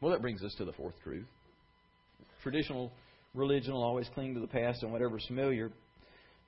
[0.00, 1.26] Well, that brings us to the fourth truth.
[2.42, 2.90] Traditional
[3.34, 5.70] religion will always cling to the past and whatever's familiar.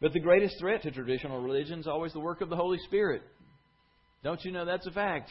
[0.04, 3.22] But the greatest threat to traditional religion is always the work of the Holy Spirit.
[4.22, 5.30] Don't you know that's a fact?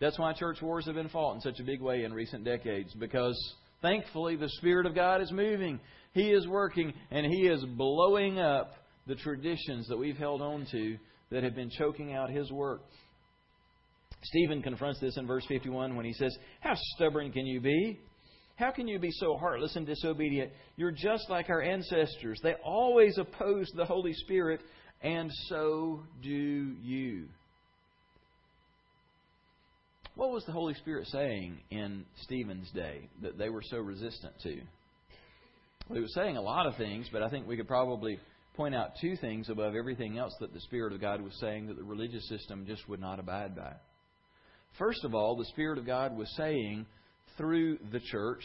[0.00, 2.94] That's why church wars have been fought in such a big way in recent decades,
[2.94, 3.36] because
[3.82, 5.80] thankfully the Spirit of God is moving.
[6.12, 8.74] He is working, and He is blowing up
[9.08, 10.96] the traditions that we've held on to
[11.32, 12.82] that have been choking out His work.
[14.22, 17.98] Stephen confronts this in verse 51 when he says, How stubborn can you be?
[18.60, 20.52] How can you be so heartless and disobedient?
[20.76, 22.38] You're just like our ancestors.
[22.42, 24.60] They always opposed the Holy Spirit,
[25.00, 26.28] and so do
[26.82, 27.24] you.
[30.14, 34.60] What was the Holy Spirit saying in Stephen's day that they were so resistant to?
[35.88, 38.18] Well, he was saying a lot of things, but I think we could probably
[38.56, 41.78] point out two things above everything else that the Spirit of God was saying that
[41.78, 43.72] the religious system just would not abide by.
[44.78, 46.84] First of all, the Spirit of God was saying
[47.40, 48.42] through the church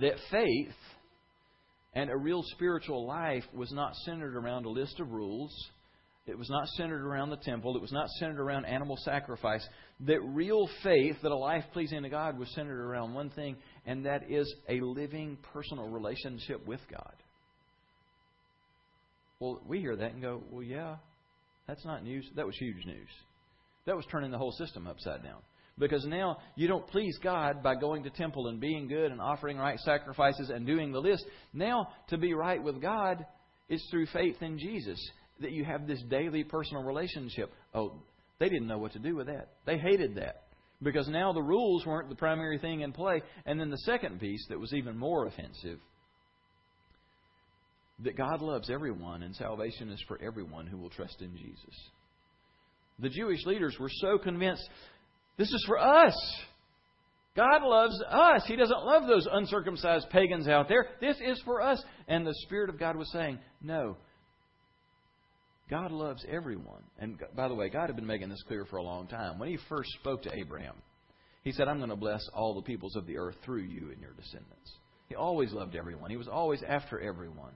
[0.00, 0.74] that faith
[1.94, 5.52] and a real spiritual life was not centered around a list of rules.
[6.26, 7.74] It was not centered around the temple.
[7.74, 9.66] It was not centered around animal sacrifice.
[10.06, 14.06] That real faith, that a life pleasing to God, was centered around one thing, and
[14.06, 17.14] that is a living personal relationship with God.
[19.40, 20.96] Well, we hear that and go, well, yeah,
[21.66, 22.30] that's not news.
[22.36, 23.08] That was huge news.
[23.86, 25.40] That was turning the whole system upside down.
[25.78, 29.56] Because now you don't please God by going to temple and being good and offering
[29.56, 31.24] right sacrifices and doing the list.
[31.52, 33.24] Now, to be right with God
[33.68, 35.00] is through faith in Jesus
[35.40, 37.50] that you have this daily personal relationship.
[37.74, 37.94] Oh,
[38.38, 39.48] they didn't know what to do with that.
[39.66, 40.42] They hated that.
[40.82, 43.22] Because now the rules weren't the primary thing in play.
[43.46, 45.78] And then the second piece that was even more offensive
[48.00, 51.90] that God loves everyone and salvation is for everyone who will trust in Jesus.
[52.98, 54.68] The Jewish leaders were so convinced
[55.36, 56.14] this is for us.
[57.34, 58.42] God loves us.
[58.46, 60.86] He doesn't love those uncircumcised pagans out there.
[61.00, 61.82] This is for us.
[62.06, 63.96] And the Spirit of God was saying, No.
[65.70, 66.82] God loves everyone.
[66.98, 69.38] And by the way, God had been making this clear for a long time.
[69.38, 70.74] When He first spoke to Abraham,
[71.42, 74.00] He said, I'm going to bless all the peoples of the earth through you and
[74.00, 74.72] your descendants.
[75.08, 77.52] He always loved everyone, He was always after everyone.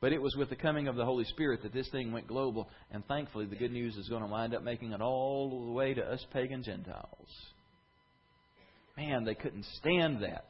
[0.00, 2.68] But it was with the coming of the Holy Spirit that this thing went global,
[2.90, 5.94] and thankfully the good news is going to wind up making it all the way
[5.94, 7.28] to us pagan Gentiles.
[8.96, 10.46] Man, they couldn't stand that.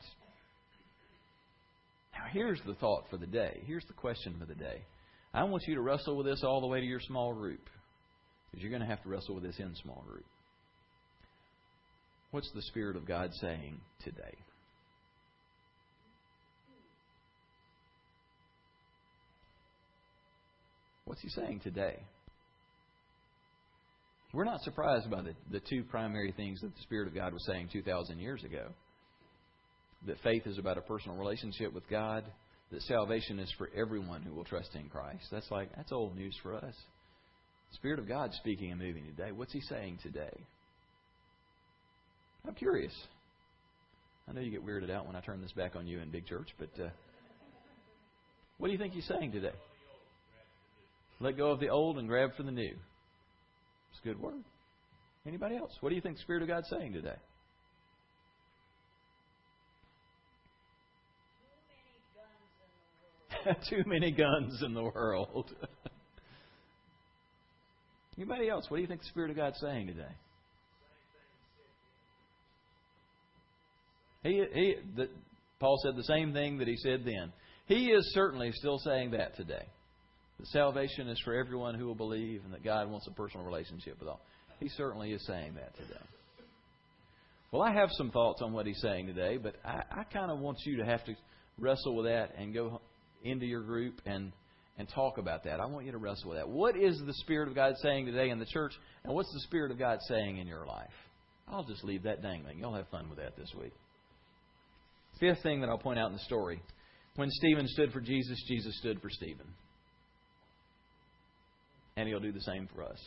[2.13, 3.63] Now, here's the thought for the day.
[3.67, 4.83] Here's the question for the day.
[5.33, 7.61] I want you to wrestle with this all the way to your small group,
[8.51, 10.25] because you're going to have to wrestle with this in small group.
[12.31, 14.35] What's the Spirit of God saying today?
[21.07, 21.97] What's he saying today?
[24.35, 27.47] We're not surprised by the, the two primary things that the Spirit of God was
[27.47, 28.67] saying 2,000 years ago
[30.07, 32.25] that faith is about a personal relationship with God,
[32.71, 35.25] that salvation is for everyone who will trust in Christ.
[35.31, 36.75] That's like, that's old news for us.
[37.71, 39.33] The Spirit of God speaking and moving today.
[39.33, 40.37] What's He saying today?
[42.47, 42.93] I'm curious.
[44.29, 46.27] I know you get weirded out when I turn this back on you in big
[46.27, 46.89] church, but uh,
[48.59, 49.55] what do you think He's saying today?
[51.21, 52.75] Let go of the old and grab for the new.
[53.91, 54.43] It's a good word.
[55.27, 55.73] Anybody else?
[55.81, 57.17] What do you think the Spirit of God's saying today?
[63.71, 65.55] Too many guns in the world.
[68.19, 68.67] Anybody else?
[68.69, 70.13] What do you think the Spirit of God's saying today?
[74.23, 75.09] He, he, the,
[75.61, 77.33] Paul said the same thing that he said then.
[77.67, 79.67] He is certainly still saying that today.
[80.39, 83.99] That salvation is for everyone who will believe and that God wants a personal relationship
[83.99, 84.21] with all.
[84.61, 86.01] He certainly is saying that today.
[87.53, 90.39] Well, I have some thoughts on what he's saying today, but I, I kind of
[90.39, 91.15] want you to have to
[91.59, 92.81] wrestle with that and go
[93.23, 94.33] into your group and
[94.79, 95.59] and talk about that.
[95.59, 96.49] I want you to wrestle with that.
[96.49, 98.73] What is the Spirit of God saying today in the church,
[99.05, 100.91] and what's the Spirit of God saying in your life?
[101.49, 102.59] I'll just leave that dangling.
[102.59, 103.73] You'll have fun with that this week.
[105.19, 106.61] Fifth thing that I'll point out in the story
[107.15, 109.47] when Stephen stood for Jesus, Jesus stood for Stephen
[111.97, 112.99] and he'll do the same for us.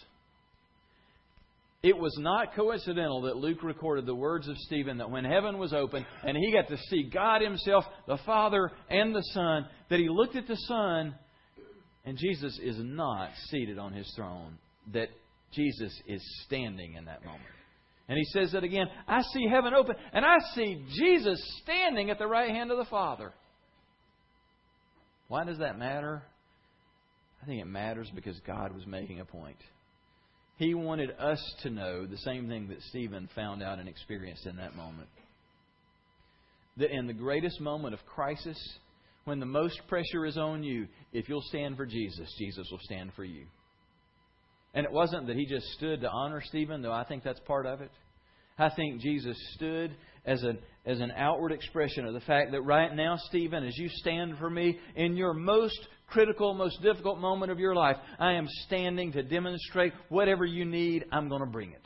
[1.82, 5.72] It was not coincidental that Luke recorded the words of Stephen that when heaven was
[5.72, 10.10] open and he got to see God Himself, the Father, and the Son, that he
[10.10, 11.16] looked at the Son
[12.06, 14.58] and Jesus is not seated on His throne,
[14.94, 15.08] that
[15.54, 17.44] Jesus is standing in that moment.
[18.10, 22.20] And he says that again I see heaven open and I see Jesus standing at
[22.20, 23.32] the right hand of the Father.
[25.30, 26.24] Why does that matter?
[27.42, 29.58] I think it matters because God was making a point.
[30.58, 34.58] He wanted us to know the same thing that Stephen found out and experienced in
[34.58, 35.08] that moment.
[36.78, 38.58] That in the greatest moment of crisis,
[39.24, 43.12] when the most pressure is on you, if you'll stand for Jesus, Jesus will stand
[43.16, 43.46] for you.
[44.74, 47.66] And it wasn't that he just stood to honor Stephen, though I think that's part
[47.66, 47.92] of it.
[48.58, 52.94] I think Jesus stood as an, as an outward expression of the fact that right
[52.94, 55.80] now, Stephen, as you stand for me in your most
[56.10, 61.06] critical, most difficult moment of your life, I am standing to demonstrate whatever you need,
[61.12, 61.82] I'm going to bring it.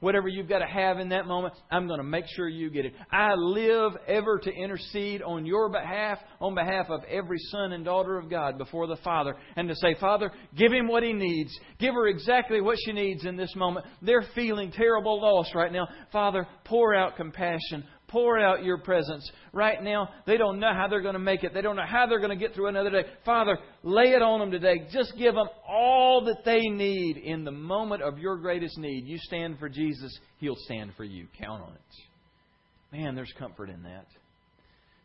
[0.00, 2.86] Whatever you've got to have in that moment, I'm going to make sure you get
[2.86, 2.94] it.
[3.12, 8.16] I live ever to intercede on your behalf, on behalf of every son and daughter
[8.16, 11.50] of God before the Father, and to say, Father, give him what he needs.
[11.78, 13.84] Give her exactly what she needs in this moment.
[14.00, 15.86] They're feeling terrible loss right now.
[16.10, 19.28] Father, pour out compassion, pour out your presence.
[19.52, 21.54] Right now, they don't know how they're going to make it.
[21.54, 23.04] They don't know how they're going to get through another day.
[23.24, 24.86] Father, lay it on them today.
[24.92, 29.06] Just give them all that they need in the moment of your greatest need.
[29.06, 31.26] You stand for Jesus, He'll stand for you.
[31.40, 32.96] Count on it.
[32.96, 34.06] Man, there's comfort in that.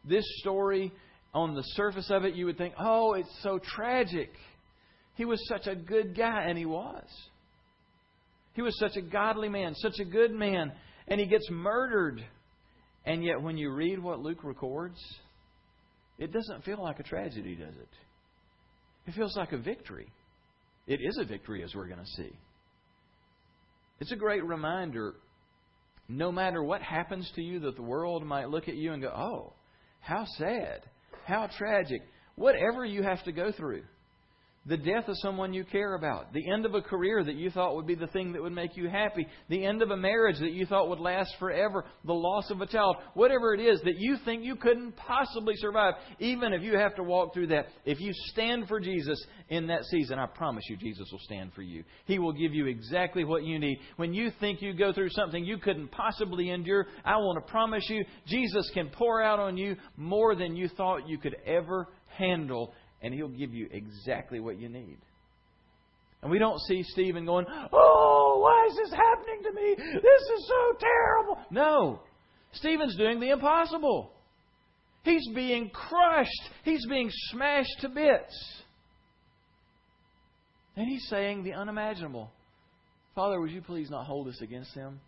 [0.04, 0.92] This story,
[1.34, 4.32] on the surface of it, you would think, oh, it's so tragic.
[5.16, 7.06] He was such a good guy, and he was.
[8.54, 10.72] He was such a godly man, such a good man,
[11.08, 12.24] and he gets murdered.
[13.06, 15.00] And yet, when you read what Luke records,
[16.18, 17.90] it doesn't feel like a tragedy, does it?
[19.08, 20.12] It feels like a victory.
[20.88, 22.32] It is a victory, as we're going to see.
[24.00, 25.14] It's a great reminder
[26.08, 29.10] no matter what happens to you, that the world might look at you and go,
[29.10, 29.54] oh,
[30.02, 30.82] how sad,
[31.26, 32.02] how tragic,
[32.36, 33.84] whatever you have to go through
[34.66, 37.76] the death of someone you care about, the end of a career that you thought
[37.76, 40.54] would be the thing that would make you happy, the end of a marriage that
[40.54, 44.18] you thought would last forever, the loss of a child, whatever it is that you
[44.26, 48.12] think you couldn't possibly survive, even if you have to walk through that, if you
[48.32, 51.84] stand for Jesus in that season, I promise you Jesus will stand for you.
[52.06, 53.78] He will give you exactly what you need.
[53.98, 57.84] When you think you go through something you couldn't possibly endure, I want to promise
[57.88, 61.88] you Jesus can pour out on you more than you thought you could ever
[62.18, 62.74] handle
[63.06, 64.98] and He'll give you exactly what you need.
[66.24, 69.76] And we don't see Stephen going, Oh, why is this happening to me?
[69.78, 71.38] This is so terrible.
[71.52, 72.00] No.
[72.54, 74.12] Stephen's doing the impossible.
[75.04, 76.50] He's being crushed.
[76.64, 78.64] He's being smashed to bits.
[80.76, 82.32] And he's saying the unimaginable.
[83.14, 85.00] Father, would you please not hold this against them?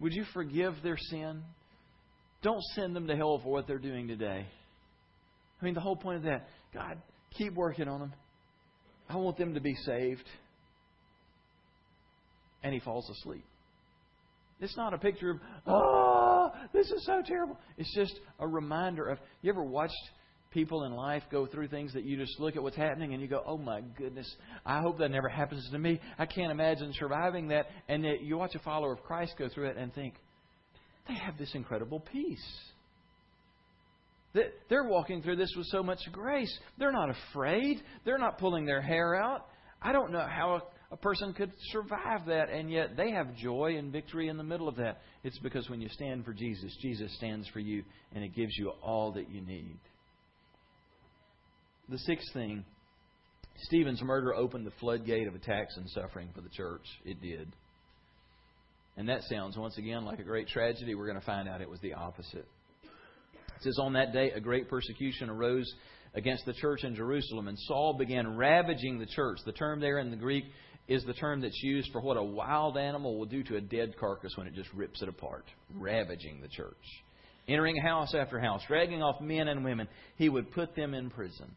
[0.00, 1.42] Would you forgive their sin?
[2.42, 4.46] Don't send them to hell for what they're doing today.
[5.60, 6.98] I mean, the whole point of that, God,
[7.36, 8.12] keep working on them.
[9.08, 10.24] I want them to be saved.
[12.62, 13.44] And he falls asleep.
[14.60, 17.56] It's not a picture of, oh, this is so terrible.
[17.76, 19.94] It's just a reminder of, you ever watched
[20.50, 23.28] people in life go through things that you just look at what's happening and you
[23.28, 24.28] go, oh my goodness,
[24.66, 26.00] I hope that never happens to me.
[26.18, 27.66] I can't imagine surviving that.
[27.88, 30.14] And that you watch a follower of Christ go through it and think,
[31.06, 32.44] they have this incredible peace.
[34.68, 36.56] They're walking through this with so much grace.
[36.78, 37.82] They're not afraid.
[38.04, 39.46] They're not pulling their hair out.
[39.80, 43.92] I don't know how a person could survive that, and yet they have joy and
[43.92, 45.02] victory in the middle of that.
[45.22, 47.84] It's because when you stand for Jesus, Jesus stands for you,
[48.14, 49.78] and it gives you all that you need.
[51.88, 52.64] The sixth thing
[53.62, 56.84] Stephen's murder opened the floodgate of attacks and suffering for the church.
[57.04, 57.48] It did.
[58.96, 60.94] And that sounds, once again, like a great tragedy.
[60.94, 62.46] We're going to find out it was the opposite.
[63.58, 65.70] It says, On that day, a great persecution arose
[66.14, 69.38] against the church in Jerusalem, and Saul began ravaging the church.
[69.44, 70.44] The term there in the Greek
[70.86, 73.94] is the term that's used for what a wild animal will do to a dead
[73.98, 75.44] carcass when it just rips it apart.
[75.74, 76.76] Ravaging the church.
[77.48, 81.50] Entering house after house, dragging off men and women, he would put them in prison.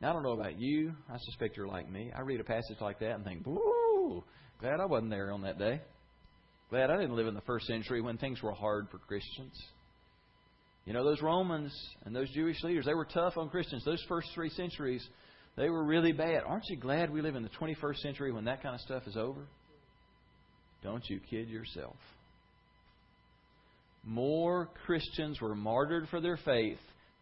[0.00, 0.92] Now, I don't know about you.
[1.08, 2.10] I suspect you're like me.
[2.16, 4.24] I read a passage like that and think, "Woo!
[4.60, 5.80] Glad I wasn't there on that day.
[6.74, 9.56] Glad I didn't live in the first century when things were hard for Christians."
[10.86, 11.72] You know, those Romans
[12.04, 13.84] and those Jewish leaders, they were tough on Christians.
[13.84, 15.08] Those first three centuries,
[15.54, 16.42] they were really bad.
[16.42, 19.16] Aren't you glad we live in the 21st century when that kind of stuff is
[19.16, 19.46] over?
[20.82, 21.94] Don't you kid yourself.
[24.02, 26.80] More Christians were martyred for their faith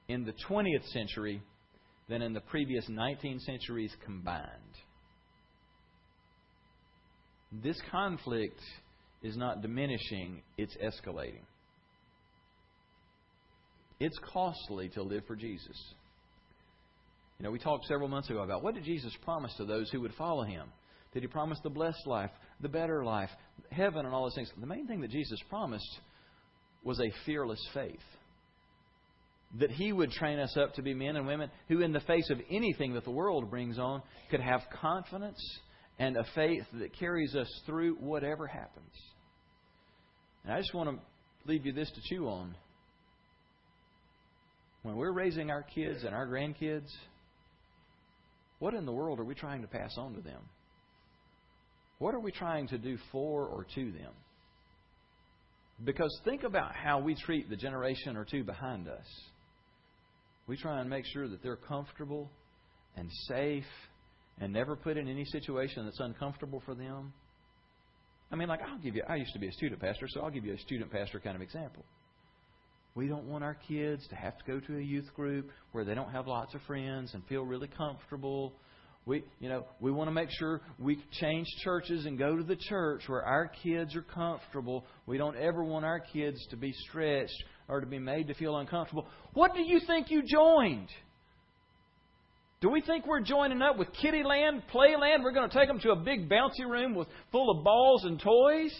[0.09, 1.42] in the 20th century
[2.09, 4.48] than in the previous 19 centuries combined.
[7.53, 8.59] This conflict
[9.23, 11.45] is not diminishing, it's escalating.
[14.01, 15.77] It's costly to live for Jesus.
[17.39, 20.01] You know, we talked several months ago about what did Jesus promise to those who
[20.01, 20.68] would follow him?
[21.14, 23.31] Did he promise the blessed life, the better life,
[23.70, 24.51] heaven, and all those things?
[24.59, 26.01] The main thing that Jesus promised
[26.83, 28.01] was a fearless faith
[29.59, 32.31] that He would train us up to be men and women who, in the face
[32.31, 35.41] of anything that the world brings on, could have confidence
[35.99, 38.93] and a faith that carries us through whatever happens.
[40.45, 42.55] And I just want to leave you this to chew on.
[44.82, 46.88] When we're raising our kids and our grandkids,
[48.59, 50.40] what in the world are we trying to pass on to them?
[51.99, 54.12] What are we trying to do for or to them?
[55.84, 59.07] Because think about how we treat the generation or two behind us.
[60.47, 62.30] We try and make sure that they're comfortable
[62.97, 63.64] and safe
[64.43, 67.12] and never put in any situation that's uncomfortable for them.
[68.32, 70.30] I mean, like, I'll give you, I used to be a student pastor, so I'll
[70.30, 71.84] give you a student pastor kind of example.
[72.97, 75.95] We don't want our kids to have to go to a youth group where they
[75.95, 78.55] don't have lots of friends and feel really comfortable.
[79.07, 82.57] We, you know, we want to make sure we change churches and go to the
[82.57, 84.86] church where our kids are comfortable.
[85.07, 88.57] We don't ever want our kids to be stretched or to be made to feel
[88.57, 89.07] uncomfortable.
[89.34, 90.88] What do you think you joined?
[92.63, 95.25] Do we think we're joining up with Kiddieland, Playland?
[95.25, 98.21] We're going to take them to a big bouncy room with full of balls and
[98.21, 98.73] toys?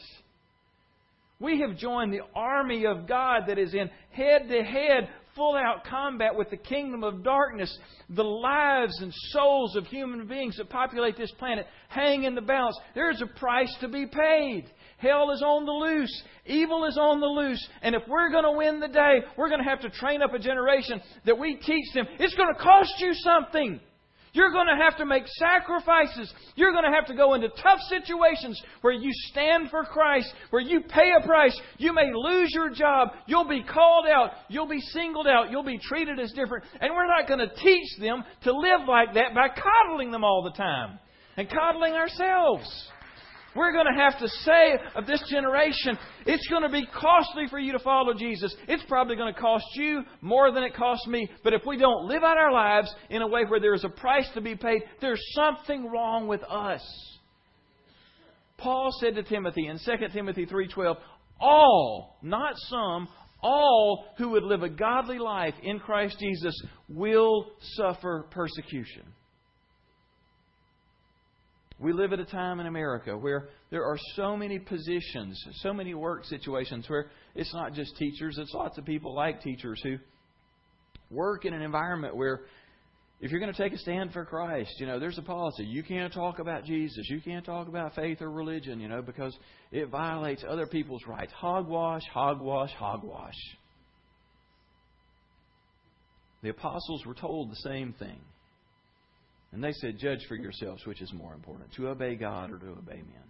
[1.41, 5.85] We have joined the army of God that is in head to head, full out
[5.85, 7.76] combat with the kingdom of darkness.
[8.09, 12.78] The lives and souls of human beings that populate this planet hang in the balance.
[12.95, 14.66] There is a price to be paid.
[15.03, 16.22] Hell is on the loose.
[16.46, 17.68] Evil is on the loose.
[17.82, 20.32] And if we're going to win the day, we're going to have to train up
[20.32, 22.07] a generation that we teach them.
[22.20, 23.80] It's going to cost you something.
[24.32, 26.32] You're going to have to make sacrifices.
[26.55, 30.62] You're going to have to go into tough situations where you stand for Christ, where
[30.62, 31.59] you pay a price.
[31.78, 33.09] You may lose your job.
[33.26, 34.30] You'll be called out.
[34.48, 35.50] You'll be singled out.
[35.50, 36.64] You'll be treated as different.
[36.80, 40.44] And we're not going to teach them to live like that by coddling them all
[40.44, 40.98] the time
[41.36, 42.88] and coddling ourselves.
[43.55, 47.59] We're going to have to say of this generation, it's going to be costly for
[47.59, 48.55] you to follow Jesus.
[48.68, 51.28] It's probably going to cost you more than it cost me.
[51.44, 53.88] But if we don't live out our lives in a way where there is a
[53.88, 56.82] price to be paid, there's something wrong with us.
[58.57, 60.96] Paul said to Timothy in 2 Timothy 3:12,
[61.40, 63.09] all, not some,
[63.42, 66.55] all who would live a godly life in Christ Jesus
[66.88, 69.03] will suffer persecution.
[71.83, 75.95] We live at a time in America where there are so many positions, so many
[75.95, 79.97] work situations where it's not just teachers, it's lots of people like teachers who
[81.11, 82.43] work in an environment where
[83.20, 85.64] if you're going to take a stand for Christ, you know, there's a policy.
[85.64, 87.09] You can't talk about Jesus.
[87.11, 89.37] You can't talk about faith or religion, you know, because
[89.72, 91.33] it violates other people's rights.
[91.33, 93.35] Hogwash, hogwash, hogwash.
[96.43, 98.20] The apostles were told the same thing.
[99.53, 102.70] And they said, Judge for yourselves which is more important, to obey God or to
[102.70, 103.24] obey men.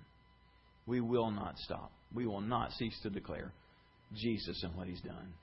[0.87, 1.93] We will not stop.
[2.15, 3.53] We will not cease to declare
[4.15, 5.35] Jesus and what He's done.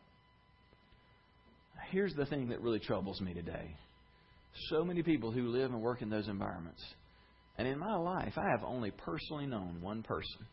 [1.91, 3.75] Here's the thing that really troubles me today.
[4.69, 6.83] So many people who live and work in those environments.
[7.57, 10.45] And in my life, I have only personally known one person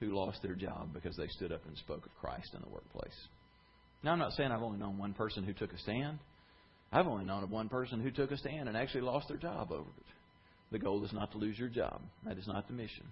[0.00, 3.14] who lost their job because they stood up and spoke of Christ in the workplace.
[4.02, 6.18] Now, I'm not saying I've only known one person who took a stand.
[6.92, 9.72] I've only known of one person who took a stand and actually lost their job
[9.72, 10.06] over it.
[10.70, 12.02] The goal is not to lose your job.
[12.26, 13.06] That is not the mission.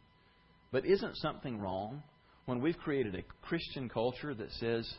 [0.71, 2.03] But isn't something wrong
[2.47, 4.91] when we've created a Christian culture that says,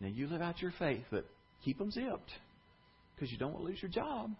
[0.00, 1.26] now you live out your faith, but
[1.64, 2.32] keep them zipped
[3.14, 4.30] because you don't want to lose your job.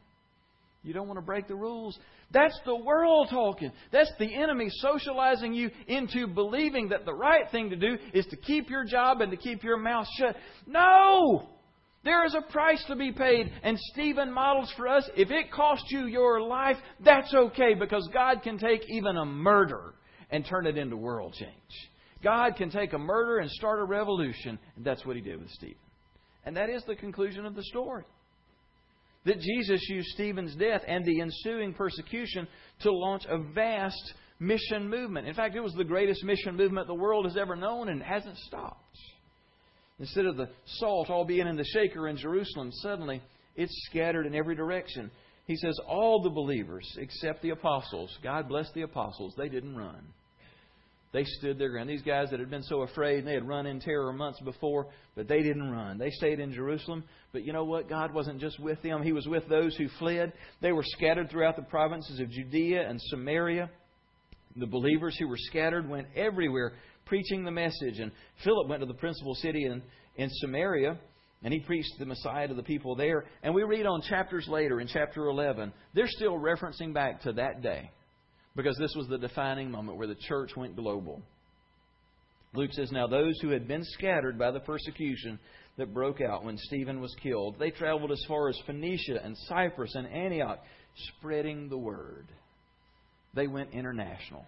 [0.83, 1.99] You don't want to break the rules.
[2.31, 3.73] That's the world talking.
[3.91, 8.37] That's the enemy socializing you into believing that the right thing to do is to
[8.37, 10.37] keep your job and to keep your mouth shut.
[10.67, 11.49] No!
[12.07, 15.87] There is a price to be paid, and Stephen models for us if it costs
[15.91, 19.93] you your life, that's okay because God can take even a murder
[20.31, 21.51] and turn it into world change.
[22.23, 25.51] God can take a murder and start a revolution, and that's what he did with
[25.51, 25.75] Stephen.
[26.45, 28.05] And that is the conclusion of the story.
[29.25, 32.47] That Jesus used Stephen's death and the ensuing persecution
[32.83, 35.27] to launch a vast mission movement.
[35.27, 38.39] In fact, it was the greatest mission movement the world has ever known and hasn't
[38.39, 38.97] stopped.
[39.99, 43.23] Instead of the salt all being in the shaker in Jerusalem, suddenly
[43.55, 45.11] it's scattered in every direction.
[45.47, 50.07] He says, All the believers except the apostles, God bless the apostles, they didn't run.
[51.13, 51.89] They stood their ground.
[51.89, 54.89] These guys that had been so afraid, and they had run in terror months before,
[55.15, 55.97] but they didn't run.
[55.97, 57.05] They stayed in Jerusalem.
[57.33, 57.89] But you know what?
[57.89, 60.35] God wasn't just with them, He was with those who fled.
[60.61, 63.71] They were scattered throughout the provinces of Judea and Samaria.
[64.57, 66.75] The believers who were scattered went everywhere
[67.07, 67.99] preaching the message.
[67.99, 68.13] And
[68.45, 69.83] Philip went to the principal city in,
[70.17, 70.99] in Samaria,
[71.43, 73.25] and he preached the Messiah to the people there.
[73.43, 77.63] And we read on chapters later, in chapter 11, they're still referencing back to that
[77.63, 77.91] day
[78.55, 81.23] because this was the defining moment where the church went global.
[82.55, 85.39] Luke says, Now those who had been scattered by the persecution
[85.77, 89.95] that broke out when Stephen was killed, they traveled as far as Phoenicia and Cyprus
[89.95, 90.61] and Antioch,
[91.19, 92.27] spreading the word.
[93.35, 94.47] They went international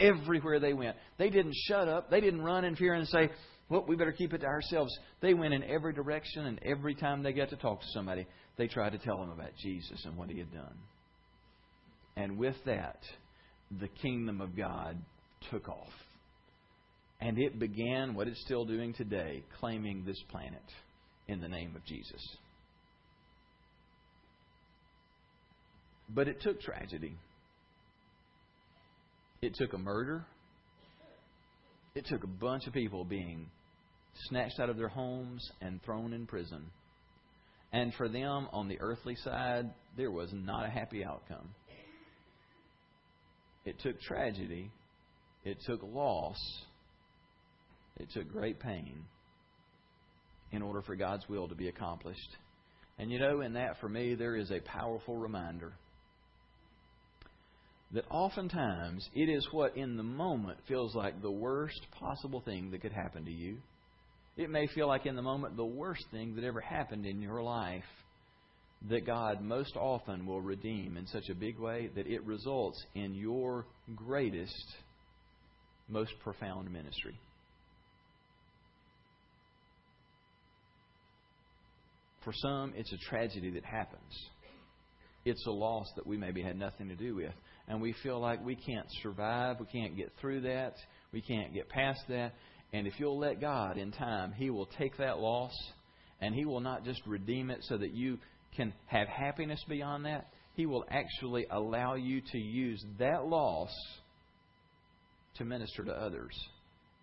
[0.00, 0.96] everywhere they went.
[1.18, 2.10] They didn't shut up.
[2.10, 3.30] They didn't run in fear and say,
[3.68, 4.96] well, we better keep it to ourselves.
[5.20, 8.26] They went in every direction, and every time they got to talk to somebody,
[8.56, 10.76] they tried to tell them about Jesus and what he had done.
[12.16, 12.98] And with that,
[13.80, 14.98] the kingdom of God
[15.50, 15.92] took off.
[17.20, 20.64] And it began what it's still doing today, claiming this planet
[21.28, 22.36] in the name of Jesus.
[26.08, 27.16] But it took tragedy.
[29.42, 30.26] It took a murder.
[31.94, 33.46] It took a bunch of people being
[34.28, 36.66] snatched out of their homes and thrown in prison.
[37.72, 41.48] And for them, on the earthly side, there was not a happy outcome.
[43.64, 44.70] It took tragedy.
[45.44, 46.38] It took loss.
[47.98, 49.04] It took great pain
[50.52, 52.36] in order for God's will to be accomplished.
[52.98, 55.72] And you know, in that, for me, there is a powerful reminder
[57.92, 62.82] that oftentimes it is what in the moment feels like the worst possible thing that
[62.82, 63.56] could happen to you.
[64.36, 67.42] It may feel like in the moment the worst thing that ever happened in your
[67.42, 67.84] life
[68.88, 73.14] that God most often will redeem in such a big way that it results in
[73.14, 74.74] your greatest,
[75.88, 77.18] most profound ministry.
[82.24, 84.28] For some, it's a tragedy that happens.
[85.24, 87.32] It's a loss that we maybe had nothing to do with
[87.70, 90.74] and we feel like we can't survive, we can't get through that,
[91.12, 92.32] we can't get past that.
[92.72, 95.52] And if you'll let God in time, He will take that loss
[96.20, 98.18] and He will not just redeem it so that you
[98.56, 100.26] can have happiness beyond that.
[100.54, 103.70] He will actually allow you to use that loss
[105.36, 106.36] to minister to others.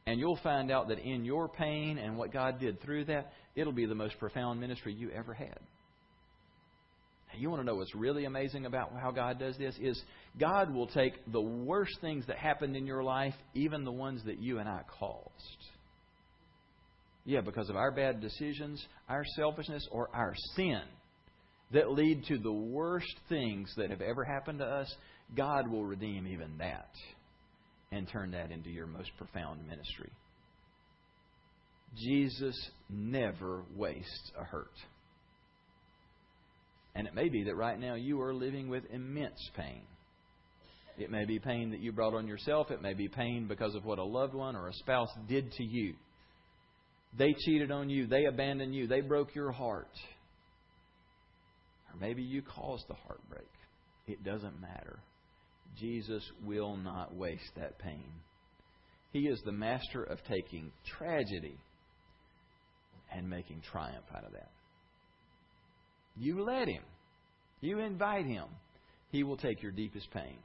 [0.05, 3.71] And you'll find out that in your pain and what God did through that, it'll
[3.71, 5.59] be the most profound ministry you ever had.
[7.37, 9.75] You want to know what's really amazing about how God does this?
[9.79, 10.01] Is
[10.39, 14.39] God will take the worst things that happened in your life, even the ones that
[14.39, 15.23] you and I caused.
[17.25, 20.81] Yeah, because of our bad decisions, our selfishness, or our sin.
[21.71, 24.93] that lead to the worst things that have ever happened to us,
[25.35, 26.91] God will redeem even that
[27.91, 30.09] and turn that into your most profound ministry.
[31.95, 32.55] Jesus
[32.89, 34.71] never wastes a hurt.
[36.97, 39.83] And it may be that right now you are living with immense pain.
[40.97, 42.71] It may be pain that you brought on yourself.
[42.71, 45.63] It may be pain because of what a loved one or a spouse did to
[45.63, 45.93] you.
[47.15, 48.07] They cheated on you.
[48.07, 48.87] They abandoned you.
[48.87, 49.91] They broke your heart.
[51.93, 53.47] Or maybe you caused the heartbreak.
[54.07, 54.97] It doesn't matter.
[55.79, 58.09] Jesus will not waste that pain.
[59.13, 61.59] He is the master of taking tragedy
[63.15, 64.49] and making triumph out of that.
[66.19, 66.83] You let Him.
[67.61, 68.45] You invite Him.
[69.09, 70.37] He will take your deepest pain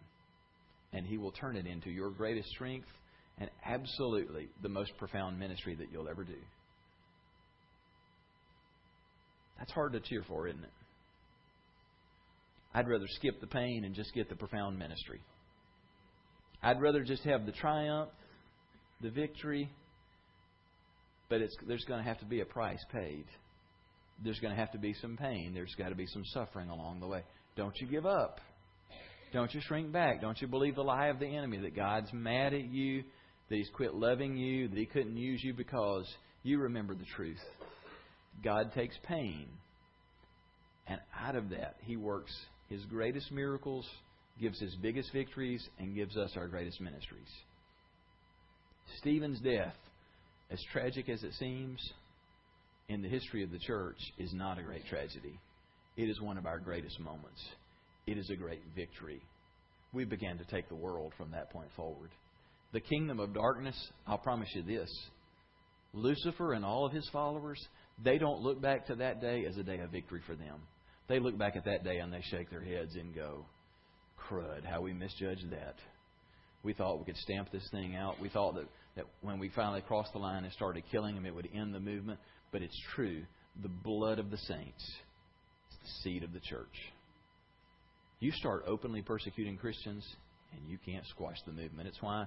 [0.92, 2.88] and He will turn it into your greatest strength
[3.38, 6.38] and absolutely the most profound ministry that you'll ever do.
[9.58, 10.70] That's hard to cheer for, isn't it?
[12.74, 15.20] I'd rather skip the pain and just get the profound ministry.
[16.62, 18.10] I'd rather just have the triumph,
[19.00, 19.70] the victory,
[21.28, 23.24] but there's going to have to be a price paid.
[24.24, 25.52] There's going to have to be some pain.
[25.54, 27.22] There's got to be some suffering along the way.
[27.56, 28.40] Don't you give up.
[29.32, 30.20] Don't you shrink back.
[30.20, 33.02] Don't you believe the lie of the enemy that God's mad at you,
[33.48, 36.06] that He's quit loving you, that He couldn't use you because
[36.42, 37.40] you remember the truth.
[38.44, 39.46] God takes pain,
[40.86, 42.32] and out of that, He works
[42.68, 43.86] His greatest miracles,
[44.40, 47.28] gives His biggest victories, and gives us our greatest ministries.
[48.98, 49.76] Stephen's death,
[50.50, 51.80] as tragic as it seems,
[52.88, 55.38] in the history of the church, is not a great tragedy.
[55.96, 57.40] It is one of our greatest moments
[58.06, 59.22] it is a great victory.
[59.92, 62.10] We began to take the world from that point forward.
[62.72, 63.76] The kingdom of darkness,
[64.06, 64.90] I'll promise you this
[65.92, 67.62] Lucifer and all of his followers,
[68.02, 70.60] they don't look back to that day as a day of victory for them.
[71.08, 73.44] They look back at that day and they shake their heads and go,
[74.18, 75.74] crud, how we misjudged that.
[76.62, 78.20] We thought we could stamp this thing out.
[78.20, 78.66] We thought that,
[78.96, 81.80] that when we finally crossed the line and started killing them, it would end the
[81.80, 82.18] movement.
[82.52, 83.22] But it's true.
[83.62, 86.92] The blood of the saints is the seed of the church.
[88.20, 90.06] You start openly persecuting Christians,
[90.52, 91.88] and you can't squash the movement.
[91.88, 92.26] It's why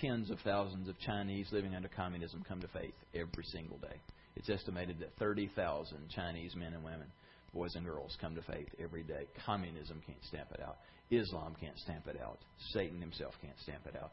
[0.00, 4.00] tens of thousands of Chinese living under communism come to faith every single day.
[4.36, 7.06] It's estimated that 30,000 Chinese men and women,
[7.54, 9.26] boys and girls, come to faith every day.
[9.46, 10.76] Communism can't stamp it out.
[11.10, 12.38] Islam can't stamp it out.
[12.72, 14.12] Satan himself can't stamp it out.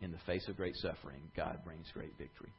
[0.00, 2.52] In the face of great suffering, God brings great victory.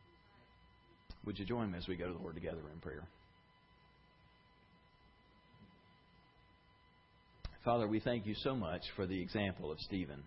[1.26, 3.08] Would you join me as we go to the Lord together in prayer?
[7.64, 10.22] Father, we thank you so much for the example of Stephen.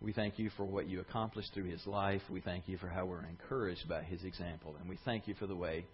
[0.00, 2.22] We thank you for what you accomplished through his life.
[2.30, 4.74] We thank you for how we're encouraged by his example.
[4.80, 5.84] And we thank you for the way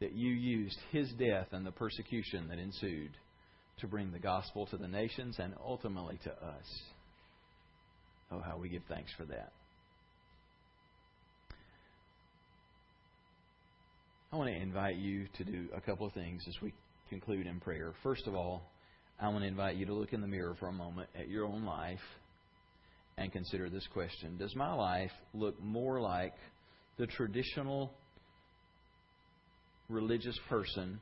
[0.00, 3.10] that you used his death and the persecution that ensued
[3.80, 6.82] to bring the gospel to the nations and ultimately to us.
[8.32, 9.52] Oh, how we give thanks for that.
[14.32, 16.72] I want to invite you to do a couple of things as we
[17.10, 17.92] conclude in prayer.
[18.02, 18.62] First of all,
[19.20, 21.44] I want to invite you to look in the mirror for a moment at your
[21.44, 22.00] own life
[23.18, 26.32] and consider this question Does my life look more like
[26.96, 27.92] the traditional
[29.90, 30.98] religious person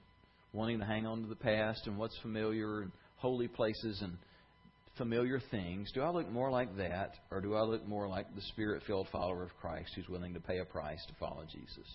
[0.53, 4.17] wanting to hang on to the past and what's familiar and holy places and
[4.99, 5.93] familiar things?
[5.93, 9.07] Do I look more like that, or do I look more like the spirit filled
[9.13, 11.87] follower of Christ who's willing to pay a price to follow Jesus?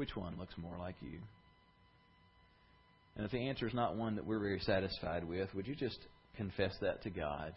[0.00, 1.18] Which one looks more like you?
[3.16, 5.98] And if the answer is not one that we're very satisfied with, would you just
[6.38, 7.52] confess that to God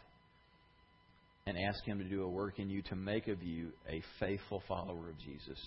[1.47, 4.61] and ask Him to do a work in you to make of you a faithful
[4.67, 5.57] follower of Jesus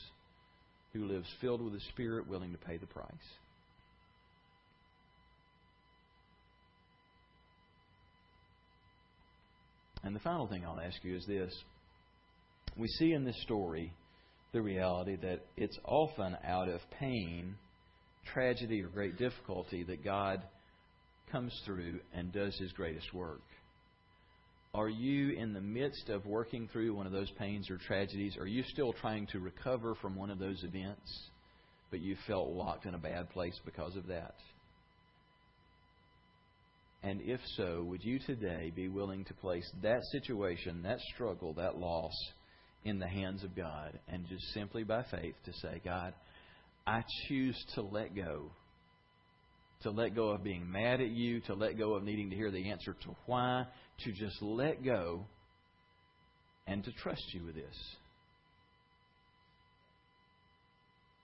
[0.93, 3.09] who lives filled with the Spirit, willing to pay the price?
[10.05, 11.57] And the final thing I'll ask you is this.
[12.77, 13.95] We see in this story
[14.53, 17.57] the reality that it's often out of pain
[18.33, 20.43] tragedy or great difficulty that God
[21.31, 23.43] comes through and does His greatest work.
[24.75, 28.37] Are you in the midst of working through one of those pains or tragedies?
[28.39, 31.29] Are you still trying to recover from one of those events,
[31.91, 34.35] but you felt locked in a bad place because of that?
[37.03, 41.79] And if so, would you today be willing to place that situation, that struggle, that
[41.79, 42.13] loss
[42.87, 46.15] in the hands of God and just simply by faith to say, God,
[46.87, 48.51] I choose to let go.
[49.83, 52.51] To let go of being mad at you, to let go of needing to hear
[52.51, 53.65] the answer to why,
[54.05, 55.27] to just let go
[56.67, 57.77] and to trust you with this.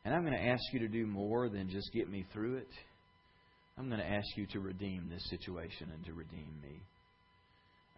[0.04, 2.70] And I'm going to ask you to do more than just get me through it.
[3.78, 6.80] I'm going to ask you to redeem this situation and to redeem me.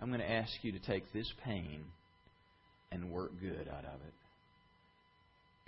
[0.01, 1.85] I'm going to ask you to take this pain
[2.93, 4.15] and work good out of it.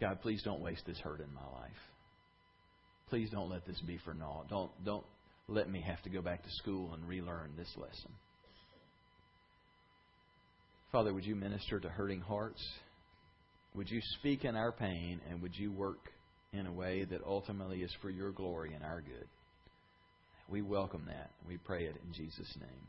[0.01, 1.71] God, please don't waste this hurt in my life.
[3.09, 4.49] Please don't let this be for naught.
[4.49, 5.05] Don't, don't
[5.49, 8.11] let me have to go back to school and relearn this lesson.
[10.93, 12.62] Father, would you minister to hurting hearts?
[13.75, 16.11] Would you speak in our pain and would you work
[16.53, 19.29] in a way that ultimately is for your glory and our good?
[20.49, 21.31] We welcome that.
[21.47, 22.87] We pray it in Jesus' name.